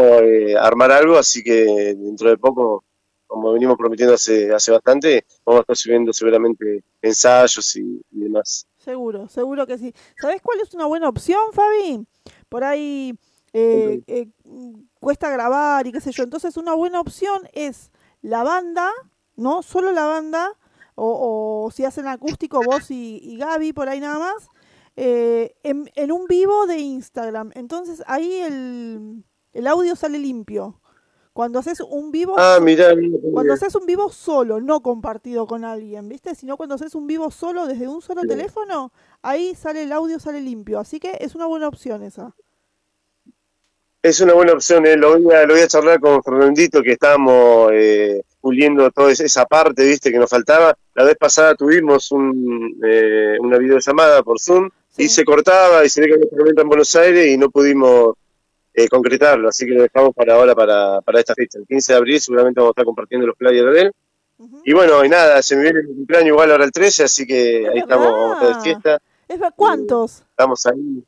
[0.59, 2.83] armar algo, así que dentro de poco,
[3.27, 8.65] como venimos prometiendo hace, hace bastante, vamos a estar subiendo seguramente ensayos y, y demás.
[8.79, 9.93] Seguro, seguro que sí.
[10.19, 12.03] ¿Sabes cuál es una buena opción, Fabi?
[12.49, 13.13] Por ahí
[13.53, 14.27] eh, eh,
[14.99, 16.23] cuesta grabar y qué sé yo.
[16.23, 17.91] Entonces una buena opción es
[18.23, 18.91] la banda,
[19.35, 19.61] ¿no?
[19.61, 20.53] Solo la banda,
[20.99, 24.49] o, o si hacen acústico vos y, y, Gaby por ahí nada más,
[24.95, 27.51] eh, en, en, un vivo de Instagram.
[27.53, 29.23] Entonces ahí el,
[29.53, 30.81] el audio sale limpio.
[31.33, 35.65] Cuando haces un vivo, ah, mirá, mirá, cuando haces un vivo solo, no compartido con
[35.65, 36.33] alguien, ¿viste?
[36.33, 38.29] Sino cuando haces un vivo solo desde un solo sí.
[38.29, 38.91] teléfono,
[39.21, 40.79] ahí sale el audio, sale limpio.
[40.79, 42.35] Así que es una buena opción esa.
[44.07, 44.95] Es una buena opción, eh.
[44.95, 49.45] lo, voy a, lo voy a charlar con Fernandito, que estábamos eh, puliendo toda esa
[49.45, 50.73] parte, viste, que nos faltaba.
[50.93, 55.03] La vez pasada tuvimos un, eh, una videollamada por Zoom sí.
[55.03, 58.13] y se cortaba y se ve que había en Buenos Aires y no pudimos
[58.73, 61.59] eh, concretarlo, así que lo dejamos para ahora, para, para esta fecha.
[61.59, 63.91] El 15 de abril seguramente vamos a estar compartiendo los players de él.
[64.37, 64.61] Uh -huh.
[64.63, 67.67] Y bueno, y nada, se me viene el cumpleaños igual ahora el 13, así que
[67.67, 69.01] ahí estamos, vamos a estar de fiesta.
[69.27, 70.21] ¿Es ¿Cuántos?
[70.21, 71.03] Eh, estamos ahí.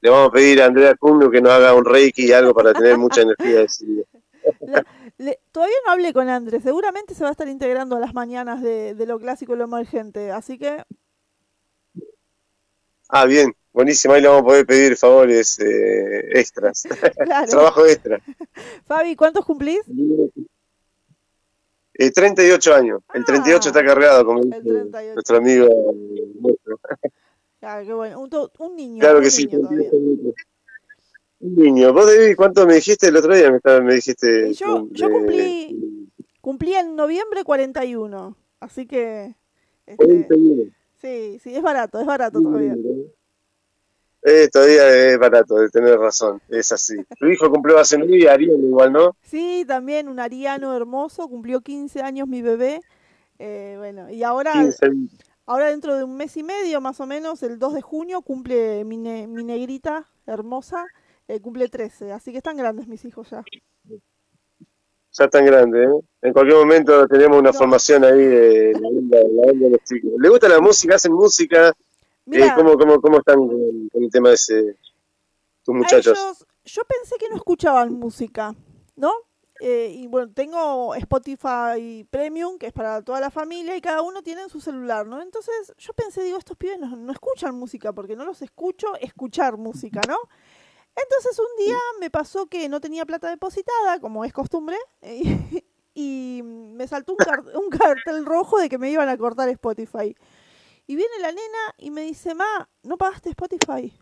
[0.00, 2.72] Le vamos a pedir a Andrea Cumno que nos haga un reiki y algo para
[2.72, 4.04] tener mucha energía ese día.
[4.60, 4.84] Le,
[5.18, 8.62] le, todavía no hablé con Andrés, seguramente se va a estar integrando a las mañanas
[8.62, 10.82] de, de lo clásico y lo emergente, así que...
[13.10, 16.84] Ah, bien, buenísimo, ahí le vamos a poder pedir favores eh, extras,
[17.24, 17.50] claro.
[17.50, 18.18] trabajo extra.
[18.86, 19.82] Fabi, ¿cuántos cumplís?
[21.94, 24.62] Eh, 38 años, ah, el 38 está cargado, como dice
[25.14, 25.68] nuestro amigo.
[27.60, 29.00] Claro, qué bueno, un, un niño.
[29.00, 30.34] Claro un que niño sí,
[31.40, 31.92] un niño.
[31.92, 33.50] ¿Vos, David, cuánto me dijiste el otro día?
[33.50, 34.52] Me, me dijiste.
[34.54, 36.08] Yo, de, yo cumplí,
[36.40, 39.34] cumplí en noviembre 41, así que.
[39.86, 40.70] Este, 41.
[41.00, 42.76] Sí, sí, es barato, es barato todavía.
[44.22, 46.94] Eh, todavía es barato, de tener razón, es así.
[47.18, 49.16] Tu hijo cumplió hace un día, Ariano igual, ¿no?
[49.22, 52.82] Sí, también un ariano hermoso, cumplió 15 años mi bebé.
[53.38, 54.52] Eh, bueno, y ahora,
[55.50, 58.84] ahora dentro de un mes y medio más o menos, el 2 de junio, cumple
[58.84, 60.86] mi, ne- mi negrita hermosa,
[61.28, 63.44] eh, cumple 13, así que están grandes mis hijos ya.
[65.12, 66.00] Ya tan grande, ¿eh?
[66.22, 67.58] En cualquier momento tenemos una No.
[67.58, 69.18] formación ahí de la onda,
[69.52, 70.12] de los chicos.
[70.18, 70.94] ¿Le gusta la música?
[70.94, 71.72] ¿Hacen música?
[72.30, 74.76] Eh, ¿cómo, cómo, ¿Cómo están con, el tema ese,
[75.64, 76.16] tus muchachos?
[76.16, 78.54] ellos, yo pensé que no escuchaban música,
[78.94, 79.12] ¿no?
[79.60, 84.22] Eh, y bueno, tengo Spotify Premium, que es para toda la familia, y cada uno
[84.22, 85.20] tiene en su celular, ¿no?
[85.20, 89.58] Entonces yo pensé, digo, estos pibes no, no escuchan música, porque no los escucho escuchar
[89.58, 90.16] música, ¿no?
[90.96, 94.78] Entonces un día me pasó que no tenía plata depositada, como es costumbre,
[95.94, 100.16] y, me saltó un, un cartel rojo de que me iban a cortar Spotify.
[100.86, 103.94] Y viene la nena y me dice, ma, ¿no pagaste Spotify?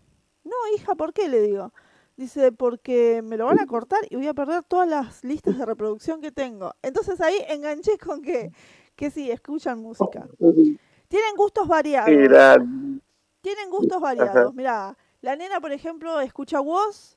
[0.45, 1.29] No, hija, ¿por qué?
[1.29, 1.73] Le digo.
[2.19, 5.65] Dice, porque me lo van a cortar y voy a perder todas las listas de
[5.65, 6.75] reproducción que tengo.
[6.83, 8.51] Entonces ahí enganché con que,
[8.97, 10.29] que sí, escuchan música.
[10.37, 12.11] Tienen gustos variados.
[12.11, 13.01] Grande.
[13.41, 14.53] Tienen gustos variados.
[14.53, 17.17] Mira, la nena, por ejemplo, escucha Woz,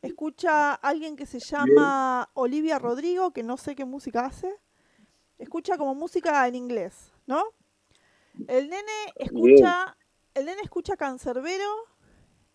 [0.00, 4.50] escucha a alguien que se llama Olivia Rodrigo, que no sé qué música hace.
[5.36, 7.44] Escucha como música en inglés, ¿no?
[8.48, 9.94] El nene escucha,
[10.32, 11.91] el nene escucha Cancerbero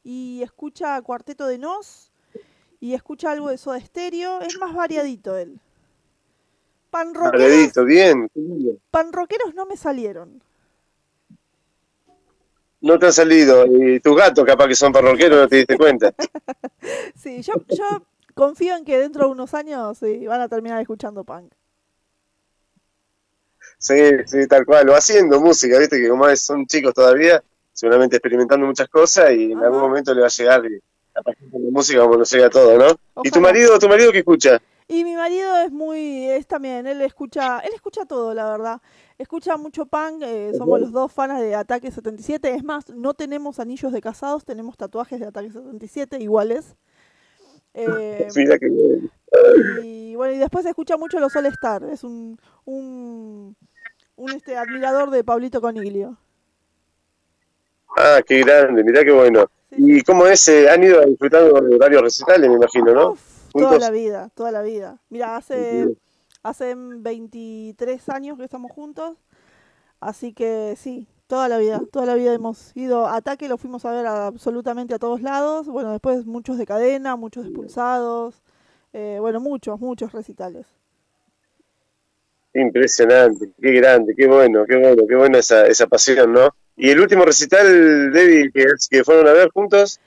[0.08, 2.14] y escucha Cuarteto de Nos
[2.80, 4.40] y escucha algo de Soda Stereo.
[4.40, 5.60] Es más variadito él.
[6.90, 8.30] Pan rockeros, Paradito, bien.
[8.34, 8.80] qué lindo.
[8.90, 10.42] pan rockeros no me salieron.
[12.80, 13.66] No te han salido.
[13.66, 16.14] Y tus gatos capaz que son parroqueros, no te diste cuenta.
[17.16, 18.04] Sí, yo, yo
[18.34, 21.52] confío en que dentro de unos años sí, van a terminar escuchando punk.
[23.78, 24.88] Sí, sí, tal cual.
[24.88, 27.44] O haciendo música, viste, que como son chicos todavía,
[27.78, 30.80] seguramente experimentando muchas cosas y en algún momento le va a llegar y
[31.14, 33.22] la pasión por la música como nos llega todo, ¿no?
[33.24, 34.60] ¿Y tu marido, tu marido qué escucha?
[34.88, 38.82] Y mi marido es muy, es también, él escucha, él escucha todo, la verdad.
[39.20, 42.56] Escucha mucho punk, eh, somos los dos fans de Ataque 77.
[42.56, 46.76] Es más, no tenemos anillos de casados, tenemos tatuajes de Ataque 77 iguales.
[47.80, 48.68] Eh, Mira que
[49.84, 51.84] y bueno, y después escucha mucho los All Star.
[51.84, 53.56] Es un, un,
[54.16, 56.18] un este, admirador de Pablito Coniglio.
[57.96, 59.50] Ah, qué grande, mirá qué bueno.
[59.72, 60.48] ¿Y cómo es?
[60.48, 63.10] eh, han ido disfrutando de varios recitales, me imagino, ¿no?
[63.12, 65.00] Uf, toda la vida, toda la vida.
[65.10, 65.90] Mira, hace,
[66.44, 69.18] hace 23 años que estamos juntos,
[70.00, 73.86] así que sí, toda la vida, toda la vida hemos ido a ataque, lo fuimos
[73.86, 78.42] a ver a- absolutamente a todos lados, bueno, después muchos de cadena, muchos expulsados,
[78.94, 80.68] eh, bueno, muchos, muchos recitales.
[82.54, 86.50] Impresionante, qué grande, qué bueno, qué bueno, qué buena esa, esa pasión, ¿no?
[86.78, 90.00] Y el último recital, Debbie, que, que fueron a ver juntos,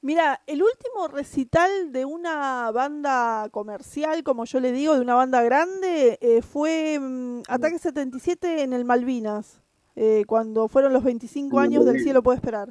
[0.00, 5.42] Mira, el último recital de una banda comercial, como yo le digo, de una banda
[5.42, 9.60] grande, eh, fue mm, Ataque 77 en el Malvinas,
[9.96, 12.68] eh, cuando fueron los 25 años del cielo puede esperar.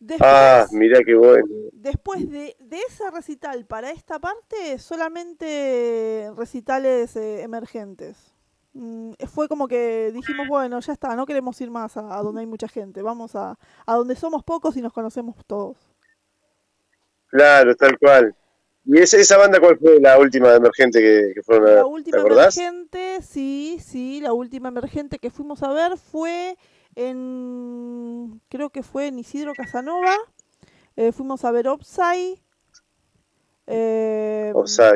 [0.00, 1.46] Después, ah, mirá qué bueno.
[1.74, 8.31] después de, de ese recital para esta parte, solamente recitales eh, emergentes.
[8.74, 12.40] Mm, fue como que dijimos, bueno, ya está, no queremos ir más a, a donde
[12.40, 15.76] hay mucha gente, vamos a, a donde somos pocos y nos conocemos todos.
[17.28, 18.34] Claro, tal cual.
[18.84, 22.18] ¿Y esa, esa banda cuál fue la última emergente que, que fueron a La última
[22.18, 22.56] acordás?
[22.56, 26.56] emergente, sí, sí, la última emergente que fuimos a ver fue
[26.96, 30.16] en, creo que fue en Isidro Casanova,
[30.96, 32.42] eh, fuimos a ver Opsai,
[33.66, 34.94] eh, O sea,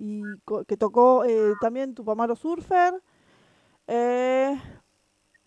[0.00, 0.22] y
[0.66, 2.94] que tocó eh, también Tupamaro Surfer,
[3.88, 4.56] eh,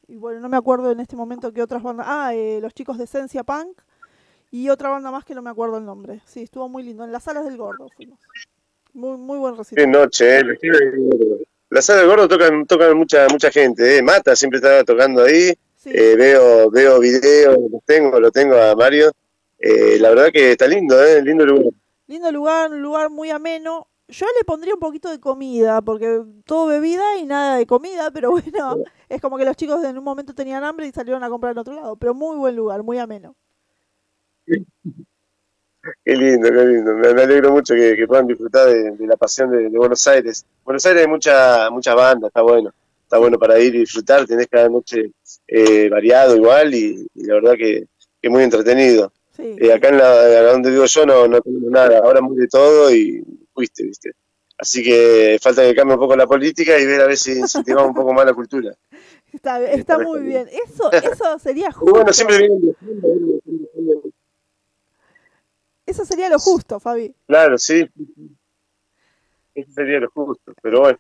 [0.08, 2.98] y bueno, no me acuerdo en este momento qué otras bandas, ah, eh, los chicos
[2.98, 3.80] de Esencia Punk,
[4.52, 7.12] y otra banda más que no me acuerdo el nombre, sí, estuvo muy lindo, en
[7.14, 8.20] las salas del Gordo fuimos,
[8.94, 9.92] muy, muy buen qué recital.
[9.92, 10.44] noche, ¿eh?
[10.44, 11.38] Lo estoy viendo.
[11.70, 14.02] La sala del gordo tocan, tocan mucha, mucha gente, ¿eh?
[14.02, 15.54] Mata siempre está tocando ahí.
[15.78, 15.90] Sí.
[15.94, 19.14] Eh, veo, veo videos, los tengo, lo tengo a Mario.
[19.58, 21.22] Eh, la verdad que está lindo, ¿eh?
[21.22, 21.74] Lindo lugar.
[22.08, 23.88] Lindo lugar, un lugar muy ameno.
[24.12, 28.32] Yo le pondría un poquito de comida, porque todo bebida y nada de comida, pero
[28.32, 31.54] bueno, es como que los chicos en un momento tenían hambre y salieron a comprar
[31.54, 33.36] en otro lado, pero muy buen lugar, muy ameno.
[36.06, 36.94] Qué lindo, qué lindo.
[36.94, 40.06] Me, me alegro mucho que, que puedan disfrutar de, de la pasión de, de Buenos
[40.08, 40.46] Aires.
[40.64, 42.72] Buenos Aires hay mucha, muchas bandas, está bueno.
[43.04, 45.12] Está bueno para ir y disfrutar, tenés cada noche
[45.48, 47.88] eh, variado igual y, y la verdad que,
[48.22, 49.12] que muy entretenido.
[49.36, 52.38] Sí, Eh, acá en la, a donde vivo yo no, no tenemos nada, ahora muy
[52.38, 53.22] de todo y
[53.54, 54.12] fuiste, ¿viste?
[54.58, 57.90] Así que falta que cambie un poco la política y ver a ver si incentivamos
[57.90, 58.72] un poco más la cultura.
[59.34, 60.46] está, está muy bien.
[60.46, 60.60] bien.
[60.68, 61.92] Eso, eso sería justo.
[61.96, 62.76] bueno, siempre vienen.
[65.86, 67.14] Eso sería lo justo, Fabi.
[67.28, 67.90] Claro, sí.
[69.54, 70.98] Eso sería lo justo, pero bueno.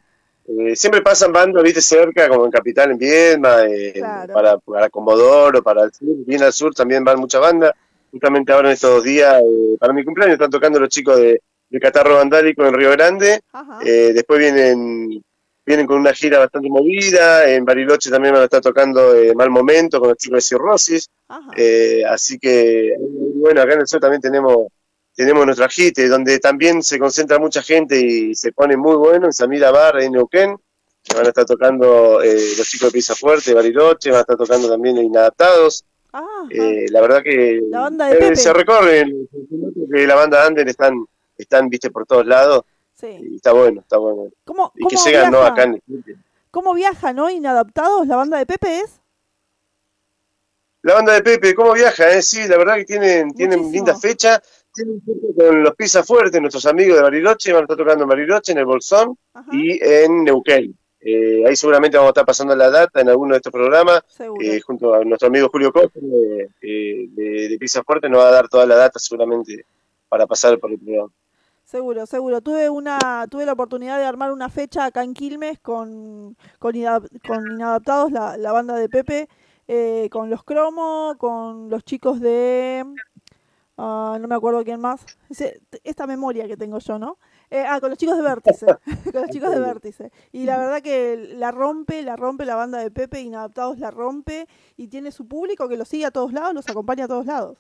[0.48, 4.34] Eh, siempre pasan bandas, viste, cerca, como en Capital, en Viedma, eh, Claro.
[4.34, 7.74] para, para Comodoro, para el sur, bien al sur también van muchas bandas.
[8.10, 11.42] Justamente ahora en estos dos días, eh, para mi cumpleaños, están tocando los chicos de,
[11.72, 13.42] de Catarro Vandálico en Río Grande.
[13.84, 15.24] Eh, después vienen
[15.66, 17.50] vienen con una gira bastante movida.
[17.50, 21.10] En Bariloche también van a estar tocando eh, Mal Momento con los chicos de Cirrosis.
[21.56, 22.96] Eh, así que,
[23.36, 24.68] bueno, acá en el sur también tenemos
[25.14, 29.34] tenemos nuestra eh, donde también se concentra mucha gente y se pone muy bueno en
[29.34, 30.56] Samira Bar, en Neuquén,
[31.04, 34.38] que van a estar tocando eh, los chicos de Pisa Fuerte, Bariloche, van a estar
[34.38, 35.84] tocando también Inadaptados.
[36.14, 36.26] Ajá.
[36.90, 39.28] La verdad que La banda de se recorren,
[39.94, 41.06] que la banda Ander están,
[41.44, 42.64] están, viste, por todos lados,
[42.94, 43.08] Sí.
[43.20, 44.30] y está bueno, está bueno.
[44.46, 45.40] ¿Cómo, Y que cómo llegan, ¿no?
[45.42, 45.82] Acá en
[46.52, 47.30] ¿Cómo viaja, no?
[47.30, 49.00] Inadaptados, la banda de Pepe es.
[50.84, 52.12] La banda de Pepe, ¿cómo viaja?
[52.12, 52.22] Eh?
[52.22, 54.42] Sí, la verdad que tienen, tienen linda fecha.
[54.74, 55.02] Tienen
[55.38, 58.58] con los Pisa Fuertes, nuestros amigos de Bariloche, van a estar tocando en Bariloche, en
[58.60, 59.50] el Bolsón Ajá.
[59.52, 60.78] y en Neuquén.
[61.02, 64.02] Eh, ahí seguramente vamos a estar pasando la data en alguno de estos programas,
[64.40, 68.30] eh, junto a nuestro amigo Julio Costa de, eh, de, de Pisa Fuerte, nos va
[68.30, 69.66] a dar toda la data seguramente
[70.08, 71.10] para pasar por el programa.
[71.72, 72.42] Seguro, seguro.
[72.42, 73.00] Tuve una,
[73.30, 76.74] tuve la oportunidad de armar una fecha acá en Quilmes con, con,
[77.26, 79.30] con Inadaptados, la, la banda de Pepe,
[79.70, 82.84] eh, con los Cromo, con los chicos de...
[83.78, 85.06] ah, no me acuerdo quién más.
[85.86, 87.18] Esta memoria que tengo yo, ¿no?
[87.50, 88.66] Eh, ah, con los chicos de Vértice.
[89.14, 90.12] con los chicos de Vértice.
[90.34, 94.46] Y la verdad que la rompe, la rompe la banda de Pepe, Inadaptados la rompe
[94.76, 97.60] y tiene su público que lo sigue a todos lados, los acompaña a todos lados.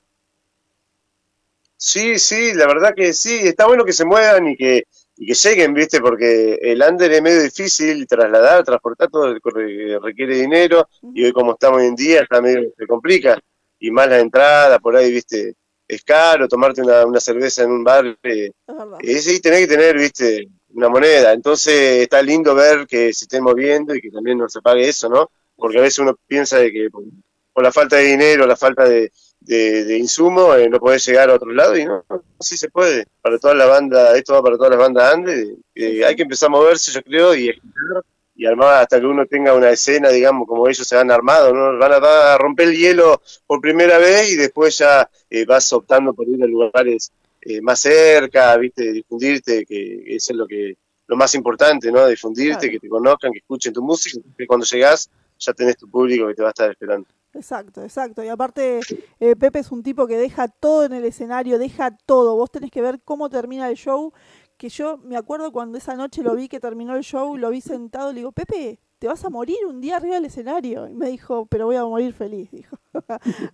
[1.84, 4.84] Sí, sí, la verdad que sí, está bueno que se muevan y que,
[5.18, 6.00] y que lleguen, ¿viste?
[6.00, 11.54] Porque el under es medio difícil trasladar, transportar, todo re- requiere dinero y hoy como
[11.54, 13.40] estamos hoy en día está medio, se complica
[13.80, 15.56] y más la entrada, por ahí, ¿viste?
[15.88, 19.00] Es caro tomarte una, una cerveza en un bar, eh, Es verdad.
[19.02, 20.48] eh, sí, tenés que tener, ¿viste?
[20.76, 24.62] Una moneda, entonces está lindo ver que se estén moviendo y que también no se
[24.62, 25.32] pague eso, ¿no?
[25.56, 27.04] Porque a veces uno piensa de que por,
[27.52, 29.12] por la falta de dinero, la falta de,
[29.42, 32.70] de, de insumo, eh, no podés llegar a otro lado y no, no, sí se
[32.70, 33.06] puede.
[33.22, 36.48] Para toda la banda, esto va para todas las bandas Andes, eh, hay que empezar
[36.48, 40.48] a moverse, yo creo, y escuchar y armar hasta que uno tenga una escena, digamos,
[40.48, 41.78] como ellos se han armado, ¿no?
[41.78, 46.14] Van a, a romper el hielo por primera vez y después ya eh, vas optando
[46.14, 47.12] por ir a lugares
[47.42, 48.94] eh, más cerca, ¿viste?
[48.94, 50.76] Difundirte, que eso es lo que
[51.08, 52.08] lo más importante, ¿no?
[52.08, 52.72] Difundirte, Claro.
[52.72, 55.10] que te conozcan, que escuchen tu música, que cuando llegás
[55.42, 57.08] ya tenés tu público que te va a estar esperando.
[57.34, 58.24] Exacto, exacto.
[58.24, 58.82] Y aparte,
[59.20, 62.36] eh, Pepe es un tipo que deja todo en el escenario, deja todo.
[62.36, 64.14] Vos tenés que ver cómo termina el show.
[64.58, 67.62] Que yo me acuerdo cuando esa noche lo vi que terminó el show, lo vi
[67.62, 70.88] sentado, le digo, Pepe, te vas a morir un día arriba del escenario.
[70.88, 72.78] Y me dijo, pero voy a morir feliz, dijo.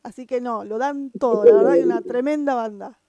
[0.03, 2.99] Así que no, lo dan todo, la verdad que una tremenda banda.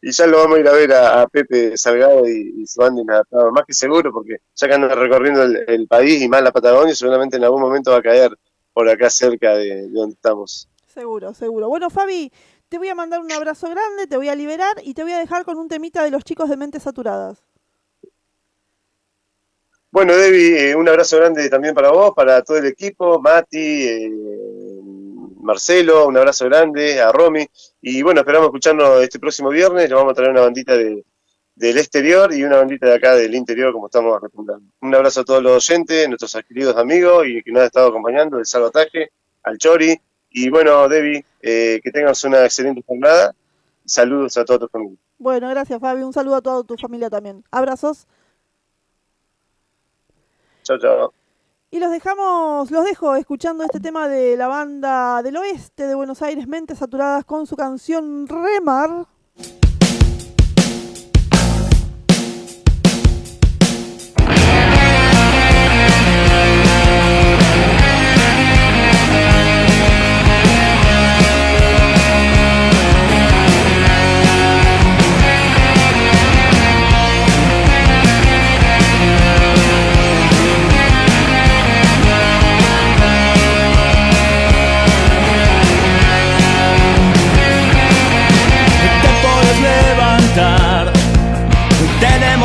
[0.00, 2.80] Y ya lo vamos a ir a ver a, a Pepe Salgado y, y su
[2.80, 6.42] banda inadaptado, más que seguro, porque ya que andan recorriendo el, el país y más
[6.42, 8.30] la Patagonia, seguramente en algún momento va a caer
[8.72, 10.68] por acá cerca de, de donde estamos.
[10.86, 11.68] Seguro, seguro.
[11.68, 12.32] Bueno, Fabi,
[12.68, 15.18] te voy a mandar un abrazo grande, te voy a liberar y te voy a
[15.18, 17.42] dejar con un temita de los chicos de Mentes Saturadas.
[19.90, 24.10] Bueno, Debbie, eh, un abrazo grande también para vos, para todo el equipo, Mati, eh,
[25.40, 27.48] Marcelo, un abrazo grande, a Romy.
[27.80, 29.88] Y bueno, esperamos escucharnos este próximo viernes.
[29.88, 31.04] Le vamos a traer una bandita de,
[31.58, 34.62] del exterior y una bandita de acá del interior, como estamos acostumbrados.
[34.80, 38.36] Un abrazo a todos los oyentes, nuestros queridos amigos y que nos han estado acompañando,
[38.36, 39.10] del salvataje,
[39.42, 40.00] al Chori.
[40.30, 43.34] Y bueno, Debbie, eh, que tengas una excelente jornada.
[43.84, 44.98] Saludos a todos tus familia.
[45.18, 47.42] Bueno, gracias Fabi, un saludo a toda tu familia también.
[47.50, 48.06] Abrazos.
[50.62, 51.17] Chao, chao.
[51.70, 56.22] Y los dejamos, los dejo escuchando este tema de la banda del oeste de Buenos
[56.22, 59.06] Aires, Mentes Saturadas, con su canción Remar.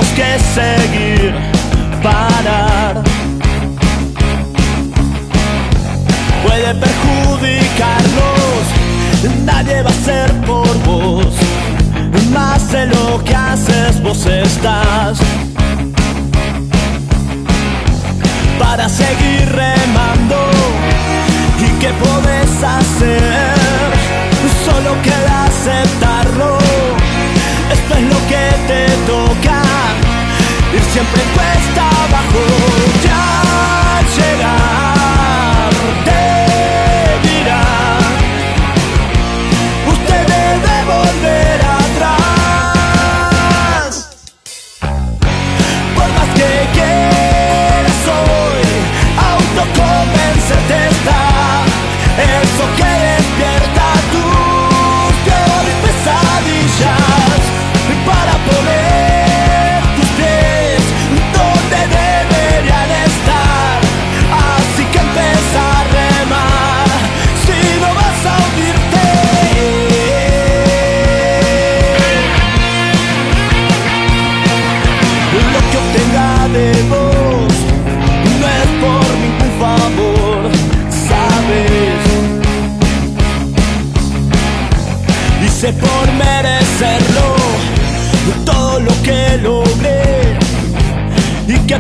[0.04, 1.34] Tenemos que seguir,
[2.02, 3.02] parar.
[6.46, 8.64] Puede perjudicarnos,
[9.46, 11.28] nadie va a ser por vos.
[12.34, 15.20] Más de lo que haces, vos estás.
[18.60, 20.50] Para seguir remando,
[21.60, 23.54] ¿y qué podés hacer?
[24.66, 26.58] Solo queda aceptarlo.
[27.72, 29.93] Esto es lo que te toca
[30.76, 32.46] ir siempre cuesta abajo.
[33.04, 33.83] Ya.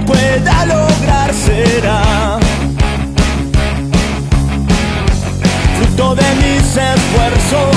[0.05, 2.39] pueda lograr será.
[5.77, 7.75] Fruto de mis esfuerzos,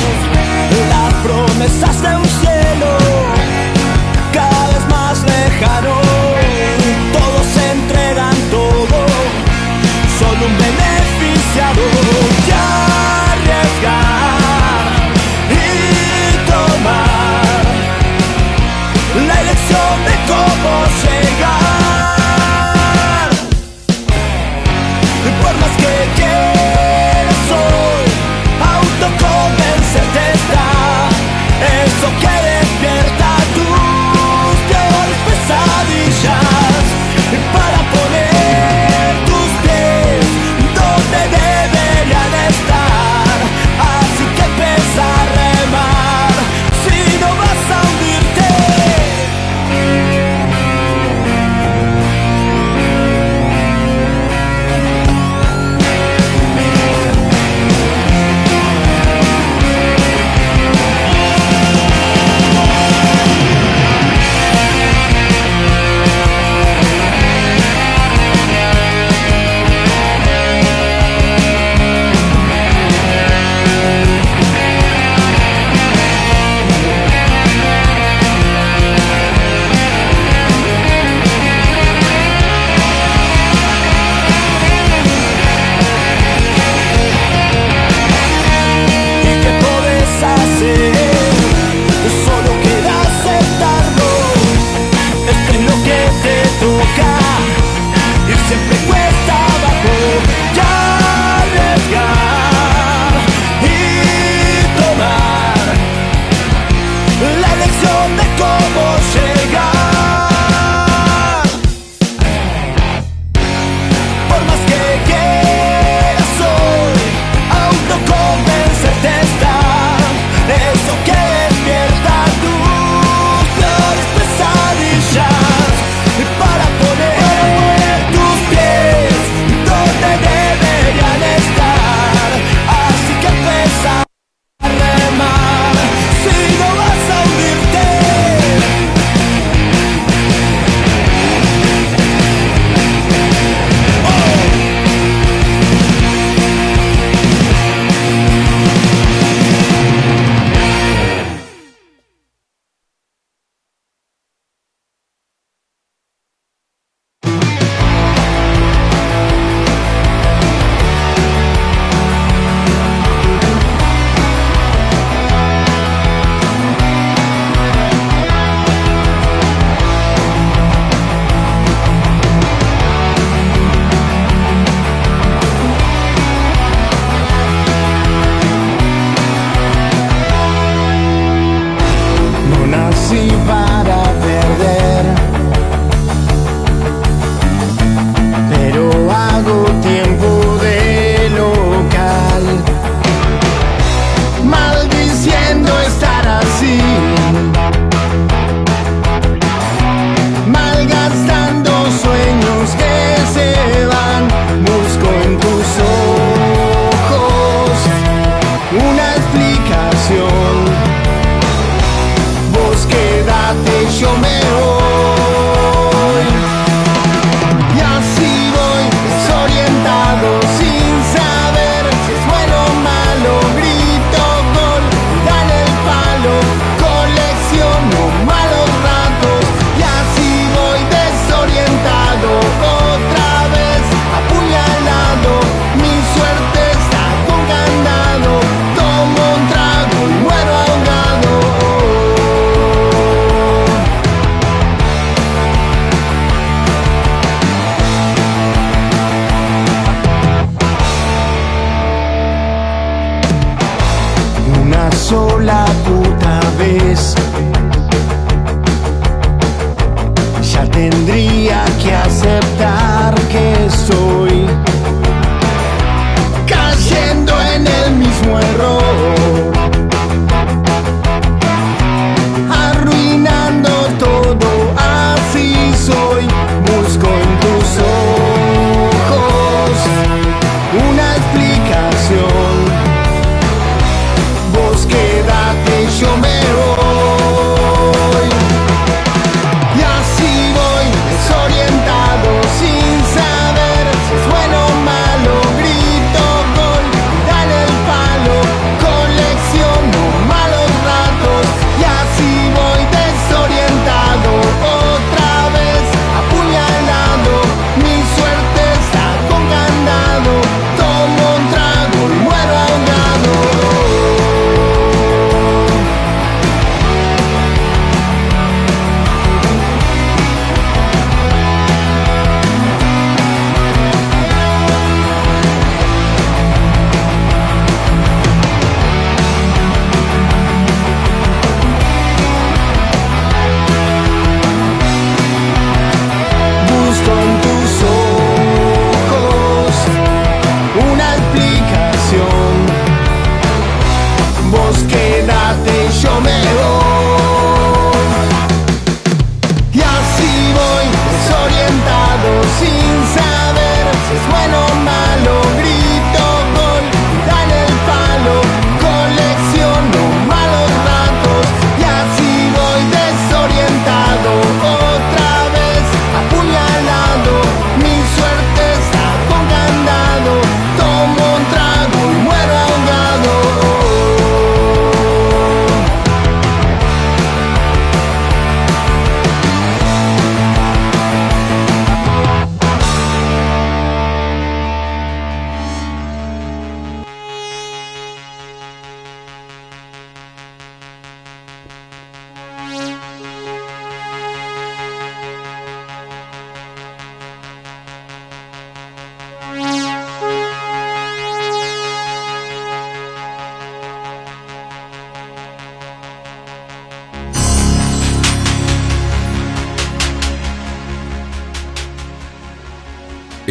[0.91, 2.46] las promesas de un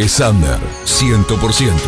[0.06, 1.80] Under 100%.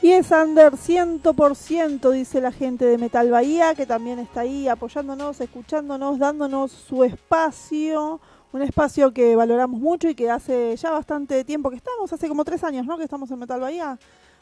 [0.00, 5.38] Y es Under 100%, dice la gente de Metal Bahía, que también está ahí apoyándonos,
[5.42, 8.22] escuchándonos, dándonos su espacio.
[8.52, 12.42] Un espacio que valoramos mucho y que hace ya bastante tiempo que estamos, hace como
[12.42, 12.96] tres años, ¿no?
[12.96, 13.98] Que estamos en Metal Bahía.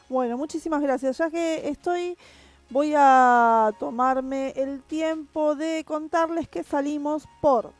[0.07, 1.17] Bueno, muchísimas gracias.
[1.17, 2.17] Ya que estoy,
[2.69, 7.73] voy a tomarme el tiempo de contarles que salimos por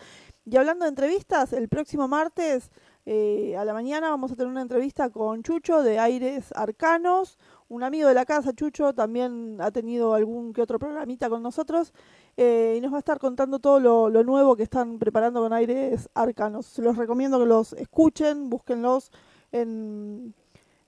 [0.46, 2.72] Y hablando de entrevistas, el próximo martes
[3.06, 7.40] eh, a la mañana vamos a tener una entrevista con Chucho de Aires Arcanos,
[7.72, 11.94] un amigo de la casa, Chucho, también ha tenido algún que otro programita con nosotros
[12.36, 13.80] eh, y nos va a estar contando todo
[14.10, 16.78] lo, nuevo que están preparando con Aires Arcanos.
[16.80, 19.12] Los recomiendo que los escuchen, búsquenlos
[19.54, 20.34] en...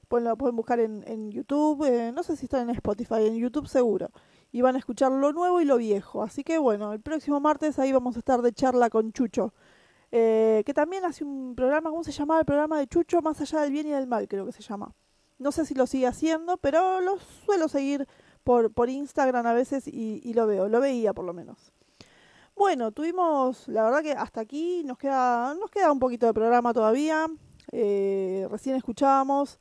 [0.10, 4.11] Pueden, pueden buscar en, YouTube, eh, no sé si están en Spotify, en YouTube seguro.
[4.51, 6.22] Y van a escuchar lo nuevo y lo viejo.
[6.22, 9.53] Así que bueno, el próximo martes ahí vamos a estar de charla con Chucho.
[10.11, 13.22] Eh, que también hace un programa, ¿cómo se llamaba el programa de Chucho?
[13.22, 14.93] Más allá del bien y del mal, creo que se llama.
[15.39, 18.07] No sé si lo sigue haciendo, pero lo suelo seguir
[18.43, 21.72] por, por Instagram a veces y, lo veo, lo veía por lo menos.
[22.55, 26.73] Bueno, tuvimos, la verdad que hasta aquí nos queda, nos queda un poquito de programa
[26.73, 27.26] todavía.
[27.72, 29.60] Eh, recién escuchábamos,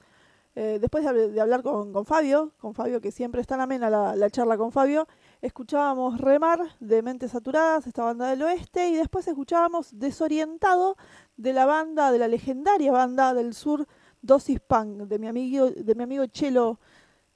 [0.54, 4.14] eh, después de, hablar con, con, Fabio, con Fabio que siempre está en amena la,
[4.14, 5.08] la charla con Fabio,
[5.40, 10.96] escuchábamos Remar de Mentes Saturadas, esta banda del oeste, y después escuchábamos Desorientado
[11.38, 13.86] de la banda, de la legendaria banda del sur
[14.22, 16.78] Dosis Punk, de mi amigo, de mi amigo Chelo,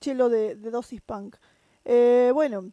[0.00, 1.36] de, Dosis Punk.
[1.84, 2.70] Eh, bueno,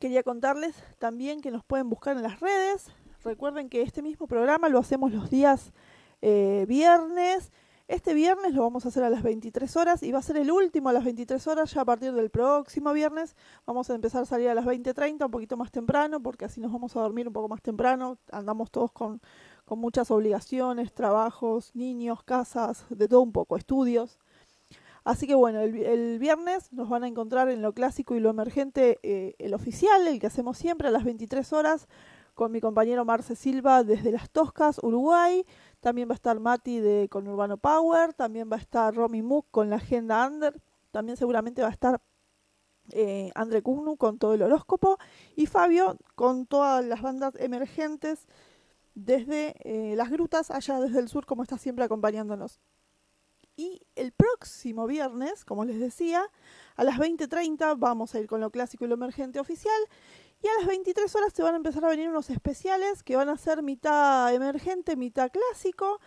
[0.00, 2.88] quería contarles también que nos pueden buscar en las redes.
[3.24, 5.72] Recuerden que este mismo programa lo hacemos los días
[6.20, 7.50] eh, viernes
[7.92, 10.50] este viernes lo vamos a hacer a las 23 horas y va a ser el
[10.50, 11.74] último a las 23 horas.
[11.74, 13.36] Ya a partir del próximo viernes
[13.66, 16.72] vamos a empezar a salir a las 20.30, un poquito más temprano, porque así nos
[16.72, 18.16] vamos a dormir un poco más temprano.
[18.30, 19.20] Andamos todos con,
[19.72, 24.18] con muchas obligaciones, trabajos, niños, casas, de todo un poco, estudios.
[25.02, 28.98] Así que bueno, el, viernes nos van a encontrar en lo clásico y lo emergente,
[29.02, 31.88] eh, el oficial, el que hacemos siempre a las 23 horas,
[32.34, 35.46] con mi compañero Marce Silva desde Las Toscas, Uruguay.
[35.80, 39.46] También va a estar Mati de con Urbano Power, también va a estar Romy Mook
[39.50, 42.02] con la agenda Under, también seguramente va a estar
[42.90, 44.98] eh, Andre Kugnu con todo el horóscopo
[45.34, 48.26] y Fabio con todas las bandas emergentes
[48.94, 52.60] desde eh, las grutas allá desde el sur como está siempre acompañándonos.
[53.54, 56.22] Y el próximo viernes, como les decía,
[56.74, 59.80] a las 20.30 vamos a ir con lo clásico y lo emergente oficial
[60.42, 63.28] y a las 23 horas se van a empezar a venir unos especiales que van
[63.28, 66.00] a ser mitad emergente, mitad clásico.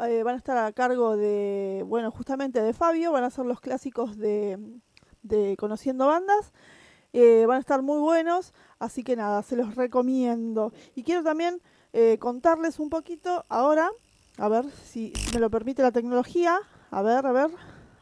[0.00, 3.60] Eh, van a estar a cargo de, bueno, justamente de Fabio, van a ser los
[3.60, 4.58] clásicos de,
[5.22, 6.52] de Conociendo Bandas.
[7.14, 10.72] Eh, van a estar muy buenos, así que nada, se los recomiendo.
[10.94, 11.62] Y quiero también
[11.92, 13.90] eh, contarles un poquito ahora,
[14.36, 16.58] a ver si, me lo permite la tecnología,
[16.90, 17.50] a ver, a ver,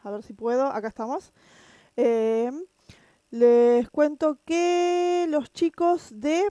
[0.03, 1.33] a ver si puedo, acá estamos.
[3.29, 6.47] Les cuento que los chicos de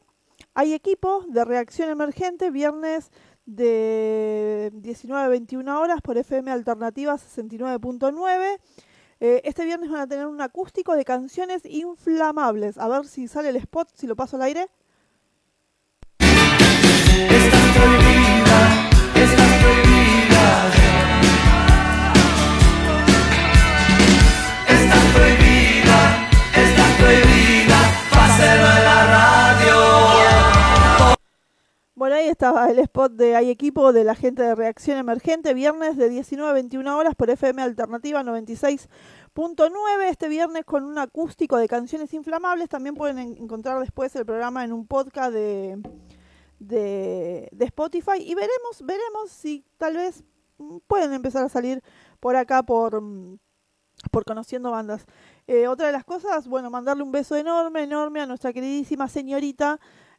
[0.52, 3.10] Hay Equipo de Reacción Emergente, viernes
[3.46, 8.58] de 19 a 21 horas por FM Alternativa 69.9.
[9.20, 12.76] Eh, este viernes van a tener un acústico de canciones inflamables.
[12.76, 14.68] A ver si sale el spot, si lo paso al aire.
[31.94, 35.96] Bueno, ahí estaba el spot de Hay Equipo de la gente de Reacción Emergente, viernes
[35.96, 39.70] de 19 a 21 horas por FM Alternativa 96.9.
[40.10, 42.68] Este viernes con un acústico de canciones inflamables.
[42.68, 45.78] También pueden encontrar después el programa en un podcast de,
[46.58, 50.24] de, de Spotify y veremos, veremos si tal vez
[50.58, 51.82] mm, pueden empezar a salir
[52.20, 53.38] por acá por, mm,
[54.10, 55.06] por conociendo bandas.
[55.46, 59.78] Eh, otra de las cosas, bueno, mandarle un beso enorme, enorme a nuestra queridísima señorita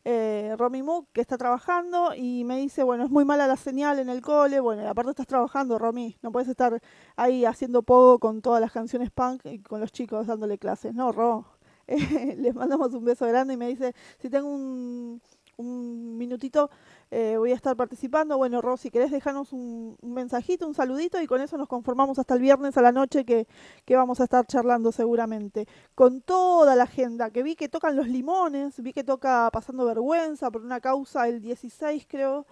[0.09, 3.99] eh, Romy Mook, que está trabajando y me dice, bueno, es muy mala la señal
[3.99, 6.81] en el cole, bueno, aparte estás trabajando, Romy, no puedes estar
[7.17, 11.11] ahí haciendo poco con todas las canciones punk y con los chicos dándole clases, no,
[11.11, 11.45] Ro.
[12.37, 15.21] les mandamos un beso grande y me dice, si tengo un,
[15.57, 16.69] un minutito
[17.09, 18.37] eh, voy a estar participando.
[18.37, 21.21] Bueno, Rosy, ¿querés dejarnos un, mensajito, un saludito?
[21.21, 23.47] Y con eso nos conformamos hasta el viernes a la noche que,
[23.85, 25.67] que, vamos a estar charlando seguramente.
[25.95, 30.51] Con toda la agenda, que vi que tocan los limones, vi que toca Pasando Vergüenza
[30.51, 32.45] por una causa el 16, creo,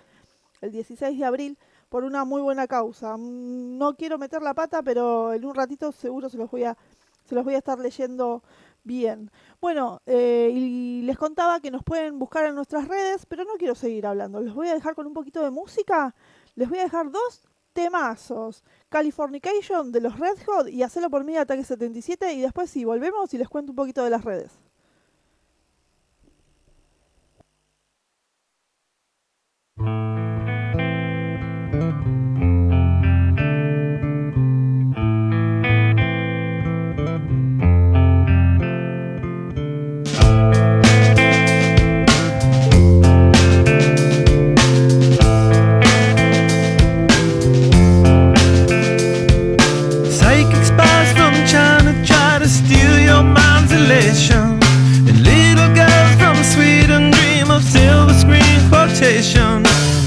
[0.61, 1.57] el 16 de abril,
[1.89, 3.17] por una muy buena causa.
[3.17, 6.77] Mm, no quiero meter la pata, pero en un ratito seguro se los voy a,
[7.25, 8.43] se los voy a estar leyendo
[8.85, 13.55] Bien, bueno, eh, y les contaba que nos pueden buscar en nuestras redes, pero no
[13.57, 14.39] quiero seguir hablando.
[14.41, 16.13] Les voy a dejar con un poquito de música.
[16.53, 18.63] Les voy a dejar dos temazos.
[18.89, 23.33] Californication de los Red Hot y Hacelo por mí Ataque 77 y después sí, volvemos
[23.33, 24.59] y les cuento un poquito de las redes.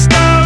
[0.00, 0.39] stars.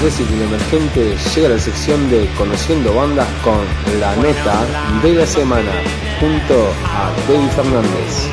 [0.00, 0.08] Lo
[0.44, 3.60] emergente llega la sección de Conociendo Bandas con
[4.00, 4.64] la nota
[5.02, 5.70] de la semana
[6.18, 6.54] junto
[6.86, 8.28] a David Fernández.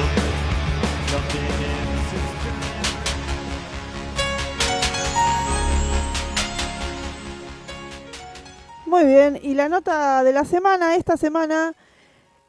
[8.87, 11.75] Muy bien, y la nota de la semana, esta semana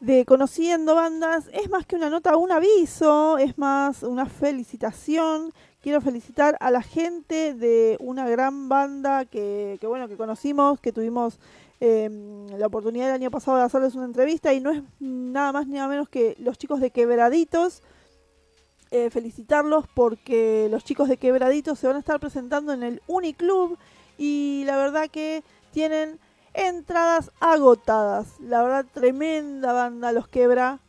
[0.00, 5.52] de Conociendo Bandas, es más que una nota, un aviso, es más una felicitación.
[5.82, 11.38] Quiero felicitar a la gente de una gran banda que, bueno, que conocimos, que tuvimos
[11.80, 12.10] eh,
[12.58, 15.76] la oportunidad el año pasado de hacerles una entrevista y no es nada más ni
[15.76, 17.82] nada menos que los chicos de Quebraditos.
[18.90, 23.78] Eh, felicitarlos porque los chicos de Quebraditos se van a estar presentando en el Uniclub
[24.18, 26.18] y la verdad que tienen
[26.52, 28.38] entradas agotadas.
[28.40, 30.80] La verdad, tremenda banda Los Quebra.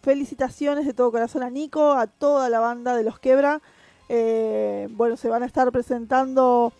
[0.00, 3.60] Felicitaciones de todo corazón a Nico, a toda la banda de Los Quebra.
[4.08, 6.72] Eh, bueno, se van a estar presentando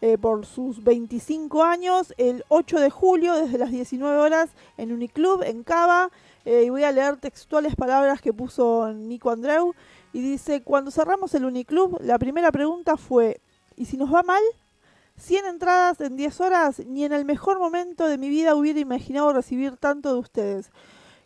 [0.00, 5.42] eh, por sus 25 años el 8 de julio desde las 19 horas en Uniclub,
[5.42, 6.10] en Cava.
[6.44, 9.74] Eh, y voy a leer textuales palabras que puso Nico Andreu.
[10.12, 13.40] Y dice, cuando cerramos el Uniclub, la primera pregunta fue,
[13.76, 14.42] ¿y si nos va mal?
[15.18, 19.32] 100 entradas en 10 horas, ni en el mejor momento de mi vida hubiera imaginado
[19.32, 20.70] recibir tanto de ustedes,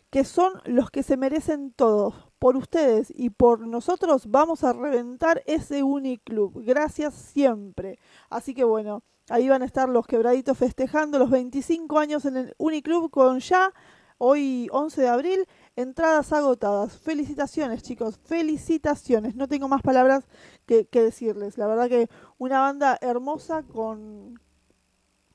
[0.09, 2.15] que son los que se merecen todos.
[2.43, 6.61] Por ustedes y por nosotros vamos a reventar ese Uniclub.
[6.65, 7.99] Gracias siempre.
[8.29, 12.53] Así que bueno, ahí van a estar los quebraditos festejando los 25 años en el
[12.57, 13.71] Uniclub con ya,
[14.17, 15.47] hoy 11 de abril,
[15.77, 16.97] entradas agotadas.
[16.97, 19.35] Felicitaciones chicos, felicitaciones.
[19.35, 20.25] No tengo más palabras
[20.65, 21.57] que, decirles.
[21.57, 22.09] La verdad que
[22.39, 24.37] una banda hermosa con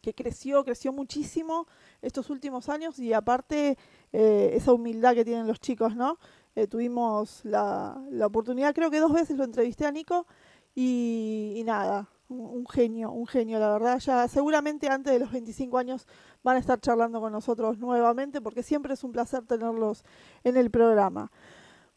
[0.02, 1.66] que creció, creció muchísimo
[2.02, 3.78] estos últimos años y aparte
[4.12, 6.18] eh, esa humildad que tienen los chicos, ¿no?
[6.59, 10.26] Eh, tuvimos la, la, oportunidad, creo que dos veces lo entrevisté a Nico
[10.74, 14.01] y, nada, un, un, genio, un genio, la verdad.
[14.01, 16.09] Ya seguramente antes de los 25 años
[16.43, 20.02] van a estar charlando con nosotros nuevamente porque siempre es un placer tenerlos
[20.43, 21.30] en el programa.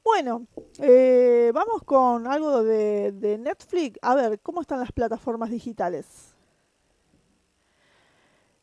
[0.04, 0.46] Bueno,
[0.78, 3.98] eh, vamos con algo de, de, Netflix.
[4.04, 6.36] A ver, ¿cómo están las plataformas digitales?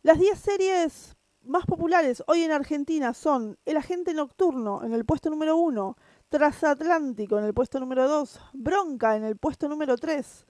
[0.04, 1.17] Las 10 series
[1.48, 5.96] más populares hoy en Argentina son El Agente Nocturno en el puesto número 1,
[6.28, 10.46] Transatlántico en el puesto número 2, Bronca en el puesto número 3,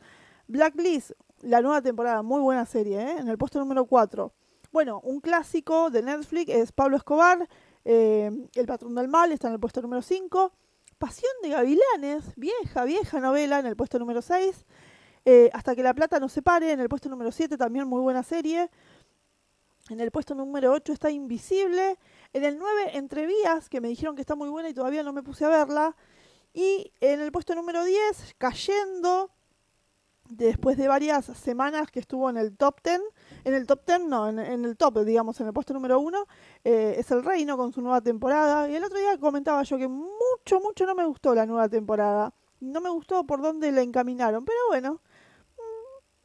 [0.49, 1.13] Blacklist,
[1.43, 3.17] la nueva temporada, muy buena serie, ¿eh?
[3.19, 4.33] en el puesto número 4.
[4.73, 7.49] Bueno, un clásico de Netflix es Pablo Escobar,
[7.85, 10.53] eh, El Patrón del Mal, está en el puesto número 5.
[10.99, 14.67] Pasión de Gavilanes, vieja, vieja novela en el puesto número 6.
[15.25, 18.01] Eh, Hasta que la plata no se pare en el puesto número 7, también muy
[18.01, 18.69] buena serie.
[19.89, 21.99] En el puesto número 8 está Invisible.
[22.33, 25.13] En el 9, Entre Vías, que me dijeron que está muy buena y todavía no
[25.13, 25.97] me puse a verla.
[26.53, 29.31] Y en el puesto número 10, Cayendo,
[30.29, 33.01] después de varias semanas que estuvo en el top 10,
[33.45, 36.27] en el top 10 no, en, en el top, digamos, en el puesto número 1,
[36.65, 38.69] eh, es El Reino con su nueva temporada.
[38.69, 42.35] Y el otro día comentaba yo que mucho, mucho no me gustó la nueva temporada.
[42.61, 45.01] No me gustó por dónde la encaminaron, pero bueno,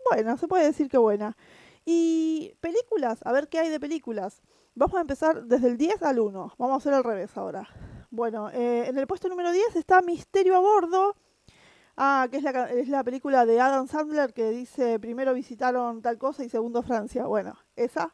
[0.09, 1.37] bueno, se puede decir que buena.
[1.85, 4.41] Y películas, a ver qué hay de películas.
[4.75, 6.55] Vamos a empezar desde el 10 al 1.
[6.57, 7.67] Vamos a hacer al revés ahora.
[8.09, 11.15] Bueno, eh, en el puesto número 10 está Misterio a Bordo.
[11.97, 16.17] Ah, que es la, es la película de Adam Sandler que dice primero visitaron tal
[16.17, 17.25] cosa y segundo Francia.
[17.25, 18.13] Bueno, esa.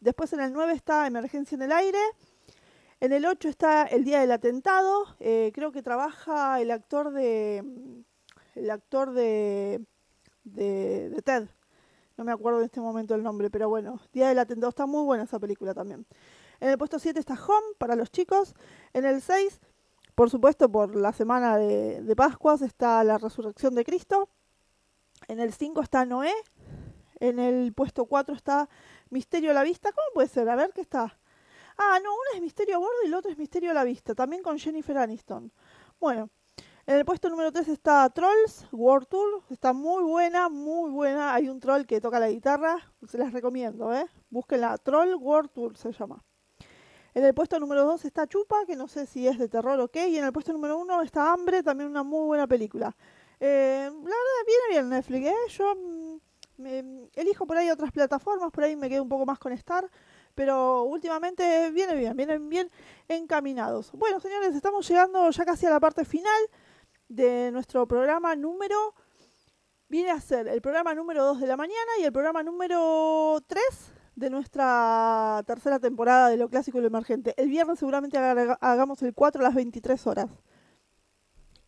[0.00, 2.00] Después en el 9 está Emergencia en el Aire.
[3.00, 5.04] En el 8 está El Día del Atentado.
[5.20, 7.62] Eh, creo que trabaja el actor de.
[8.54, 9.84] El actor de.
[10.44, 11.48] de, de Ted
[12.16, 15.04] no me acuerdo en este momento el nombre, pero bueno, Día del Atentado, está muy
[15.04, 16.06] buena esa película también.
[16.60, 18.54] En el puesto 7 está Home para los chicos.
[18.94, 19.60] En el 6,
[20.14, 24.30] por supuesto, por la semana de, Pascuas, está La Resurrección de Cristo.
[25.28, 26.32] En el 5 está Noé.
[27.20, 28.68] En el puesto 4 está
[29.10, 29.92] Misterio a la Vista.
[29.92, 30.48] ¿Cómo puede ser?
[30.48, 31.18] A ver qué está.
[31.78, 34.14] Ah, no, uno es Misterio a Bordo y el otro es Misterio a la Vista,
[34.14, 35.52] también con Jennifer Aniston.
[36.00, 36.30] Bueno,
[36.86, 39.42] en el puesto número 3 está Trolls World Tour.
[39.50, 41.34] Está muy buena, muy buena.
[41.34, 42.76] Hay un troll que toca la guitarra.
[43.08, 44.06] Se las recomiendo, ¿eh?
[44.30, 44.78] Búsquenla.
[44.78, 46.22] Troll World Tour se llama.
[47.12, 49.88] En el puesto número 2 está Chupa, que no sé si es de terror o
[49.88, 50.08] qué.
[50.08, 52.94] Y en el puesto número 1 está Hambre, también una muy buena película.
[53.40, 55.34] Eh, la verdad, viene bien Netflix, ¿eh?
[55.48, 56.16] Yo mm,
[56.58, 59.90] me, elijo por ahí otras plataformas, por ahí me quedo un poco más con Star.
[60.36, 62.70] Pero últimamente viene bien, vienen bien
[63.08, 63.90] encaminados.
[63.92, 66.50] Bueno, señores, estamos llegando ya casi a la parte final
[67.08, 68.94] de nuestro programa número
[69.88, 73.62] viene a ser el programa número 2 de la mañana y el programa número 3
[74.16, 77.34] de nuestra tercera temporada de lo clásico y lo emergente.
[77.36, 80.30] El viernes seguramente hagamos el 4 a las 23 horas.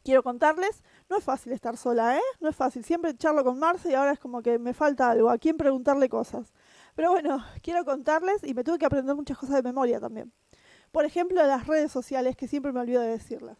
[0.02, 2.22] Quiero contarles No es fácil estar sola, ¿eh?
[2.40, 2.84] No es fácil.
[2.84, 6.08] Siempre charlo con Marce y ahora es como que me falta algo, a quién preguntarle
[6.08, 6.54] cosas.
[6.94, 10.32] Pero bueno, quiero contarles y me tuve que aprender muchas cosas de memoria también.
[10.92, 13.58] Por ejemplo, las redes sociales, que siempre me olvido de decirlas.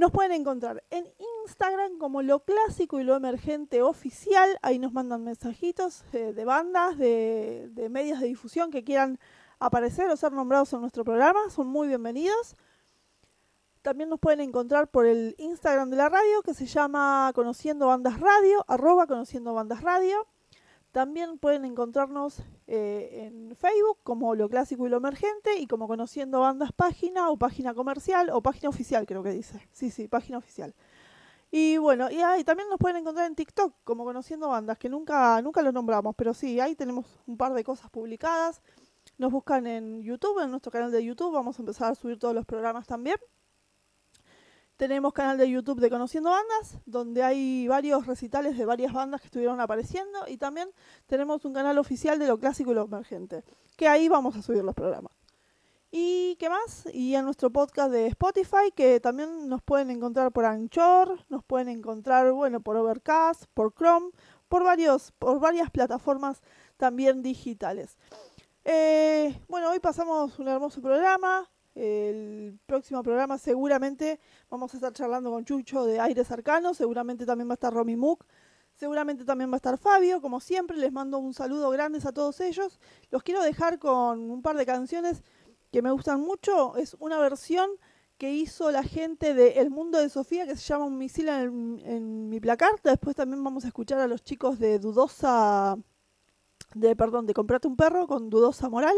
[0.00, 1.04] Nos pueden encontrar en
[1.44, 4.58] Instagram como lo clásico y lo emergente oficial.
[4.62, 9.18] Ahí nos mandan mensajitos eh, de bandas, de, de medios de difusión que quieran
[9.58, 11.50] aparecer o ser nombrados en nuestro programa.
[11.50, 12.56] Son muy bienvenidos.
[13.82, 18.20] También nos pueden encontrar por el Instagram de la radio que se llama Conociendo Bandas
[18.20, 20.26] Radio, arroba Conociendo Bandas Radio.
[20.92, 26.40] También pueden encontrarnos eh, en Facebook como Lo Clásico y Lo Emergente y como Conociendo
[26.40, 29.68] Bandas Página o Página Comercial o Página Oficial creo que dice.
[29.72, 30.74] Sí, sí, Página Oficial.
[31.52, 35.40] Y bueno, y ahí también nos pueden encontrar en TikTok como Conociendo Bandas, que nunca,
[35.42, 38.62] nunca lo nombramos, pero sí, ahí tenemos un par de cosas publicadas.
[39.18, 42.34] Nos buscan en YouTube, en nuestro canal de YouTube, vamos a empezar a subir todos
[42.34, 43.16] los programas también.
[44.80, 49.26] Tenemos canal de YouTube de Conociendo Bandas, donde hay varios recitales de varias bandas que
[49.26, 50.20] estuvieron apareciendo.
[50.26, 50.70] Y también
[51.06, 53.44] tenemos un canal oficial de lo clásico y lo emergente,
[53.76, 55.12] que ahí vamos a subir los programas.
[55.90, 56.88] ¿Y qué más?
[56.94, 61.68] Y en nuestro podcast de Spotify, que también nos pueden encontrar por Anchor, nos pueden
[61.68, 64.12] encontrar, bueno, por Overcast, por Chrome,
[64.48, 66.40] por, varios, por varias plataformas
[66.78, 67.98] también digitales.
[68.64, 71.50] Eh, bueno, hoy pasamos un hermoso programa.
[71.74, 74.18] El próximo programa seguramente
[74.48, 77.96] vamos a estar charlando con Chucho de Aires Arcanos, seguramente también va a estar Romy
[77.96, 78.26] Mook,
[78.74, 82.40] seguramente también va a estar Fabio, como siempre les mando un saludo grande a todos
[82.40, 82.80] ellos.
[83.10, 85.22] Los quiero dejar con un par de canciones
[85.70, 87.70] que me gustan mucho, es una versión
[88.18, 91.80] que hizo la gente de El Mundo de Sofía que se llama Un misil en,
[91.84, 95.78] en mi placar, después también vamos a escuchar a los chicos de Dudosa,
[96.74, 98.96] de perdón, de Comprate un perro con Dudosa Moral.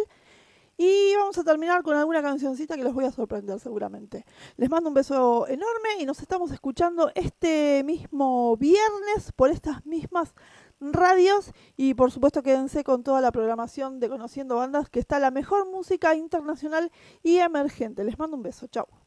[0.77, 4.24] Y vamos a terminar con alguna cancioncita que los voy a sorprender seguramente.
[4.57, 10.35] Les mando un beso enorme y nos estamos escuchando este mismo viernes por estas mismas
[10.81, 15.31] radios y por supuesto quédense con toda la programación de Conociendo Bandas que está la
[15.31, 16.90] mejor música internacional
[17.23, 18.03] y emergente.
[18.05, 19.02] Les mando un beso, chao.